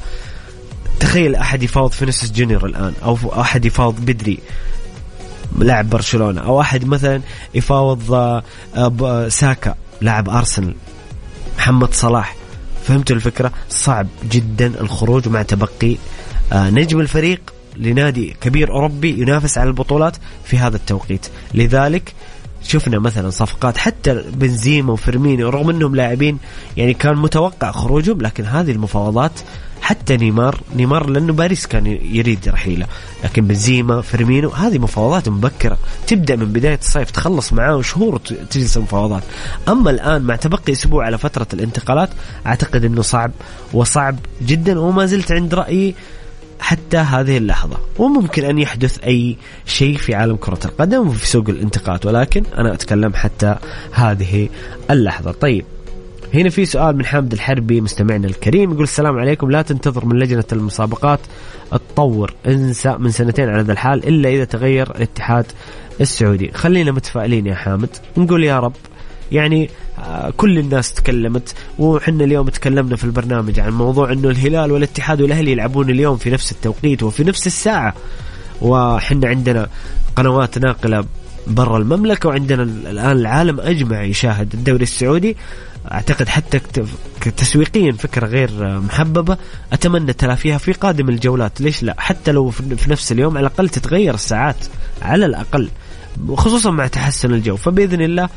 [1.01, 4.39] تخيل أحد يفاوض فينيسيوس جونيور الآن أو أحد يفاوض بدري
[5.59, 7.21] لاعب برشلونة أو أحد مثلا
[7.55, 8.43] يفاوض آه،
[8.77, 10.75] آه، ساكا لاعب أرسنال.
[11.59, 12.37] محمد صلاح
[12.85, 15.97] فهمتوا الفكرة؟ صعب جدا الخروج مع تبقي
[16.53, 17.54] آه، نجم الفريق.
[17.77, 21.27] لنادي كبير أوروبي ينافس على البطولات في هذا التوقيت.
[21.55, 22.15] لذلك
[22.69, 26.39] شفنا مثلا صفقات حتى بنزيما وفيرمينيو رغم إنهم لاعبين
[26.77, 29.33] يعني كان متوقع خروجهم لكن هذه المفاوضات
[29.81, 32.87] حتى نيمار نيمار لأنه باريس كان يريد رحيله
[33.25, 35.79] لكن بنزيما فيرمينو هذه مفاوضات مبكرة.
[36.07, 38.19] تبدأ من بداية الصيف تخلص معاه شهور
[38.51, 39.23] تجلس المفاوضات
[39.69, 42.11] أما الآن مع تبقي أسبوع على فترة الانتقالات
[42.47, 43.31] أعتقد إنه صعب
[43.73, 45.95] وصعب جدا وما زلت عند رأيي
[46.61, 47.77] حتى هذه اللحظة.
[47.99, 49.37] وممكن أن يحدث أي
[49.67, 53.57] شيء في عالم كرة القدم وفي سوق الانتقالات ولكن أنا أتكلم حتى
[53.93, 54.49] هذه
[54.91, 55.33] اللحظة.
[55.33, 55.65] طيب
[56.35, 59.51] هنا في سؤال من حامد الحربي مستمعنا الكريم يقول السلام عليكم.
[59.51, 61.21] لا تنتظر من لجنة المسابقات
[61.71, 65.47] تطور انسى من سنتين على ذا الحال إلا إذا تغير الاتحاد
[66.01, 66.51] السعودي.
[66.53, 67.89] خلينا متفائلين يا حامد.
[68.17, 68.73] نقول يا رب
[69.33, 69.71] يعني
[70.37, 75.91] كل الناس تكلمت وحنا اليوم تكلمنا في البرنامج عن موضوع إنه الهلال والاتحاد والأهلي يلعبون
[75.91, 77.95] اليوم في نفس التوقيت وفي نفس الساعة.
[78.63, 79.69] وحنا عندنا
[80.17, 81.05] قنوات ناقلة
[81.47, 85.37] برا المملكة وعندنا الآن العالم أجمع يشاهد الدوري السعودي.
[85.93, 86.61] أعتقد حتى
[87.37, 89.37] تسويقيا فكرة غير محببة.
[89.73, 91.61] أتمنى تلافيها في قادم الجولات.
[91.61, 94.57] ليش لا؟ حتى لو في نفس اليوم على الأقل تتغير الساعات
[95.03, 95.69] على الأقل
[96.35, 97.57] خصوصا مع تحسن الجو.
[97.57, 98.29] فبإذن الله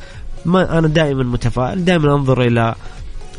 [0.48, 2.76] ما أنا دائما متفائل دائما أنظر إلى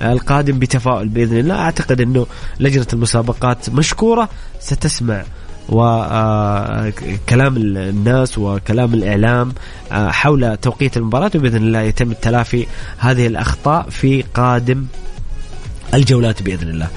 [0.03, 1.55] القادم بتفاؤل بإذن الله.
[1.55, 2.27] أعتقد إنه
[2.61, 4.29] لجنة المسابقات مشكورة
[4.61, 5.23] ستسمع
[5.69, 9.53] وكلام الناس وكلام الإعلام
[9.93, 12.67] آه، حول توقيت المباراة وبإذن الله يتم التلافي
[12.99, 14.87] هذه الأخطاء في قادم
[15.95, 16.89] الجولات بإذن الله.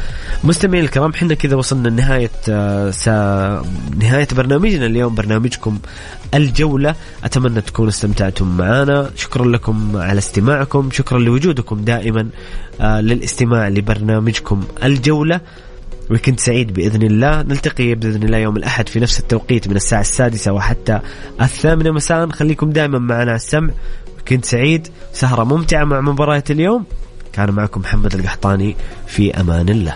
[0.44, 3.66] مستمعين الكرام حنا كذا وصلنا لنهاية آه، سا...
[4.00, 5.80] نهاية برنامجنا اليوم برنامجكم
[6.34, 6.96] الجولة.
[7.24, 10.89] أتمنى تكونوا استمتعتم معنا شكرا لكم على استماعكم.
[10.92, 12.30] شكرا لوجودكم دائما
[12.82, 15.42] آه، للاستماع لبرنامجكم الجولة.
[16.10, 17.42] وكنت سعيد بإذن الله.
[17.42, 21.00] نلتقي بإذن الله يوم الأحد في نفس التوقيت من الساعة السادسة وحتى
[21.42, 22.30] الثامنة مساء.
[22.30, 23.70] خليكم دائما معنا على السمع.
[24.28, 24.88] كنت سعيد.
[25.14, 26.86] سهرة ممتعة مع مباراة اليوم.
[27.34, 28.76] كان معكم محمد القحطاني
[29.08, 29.96] في أمان الله.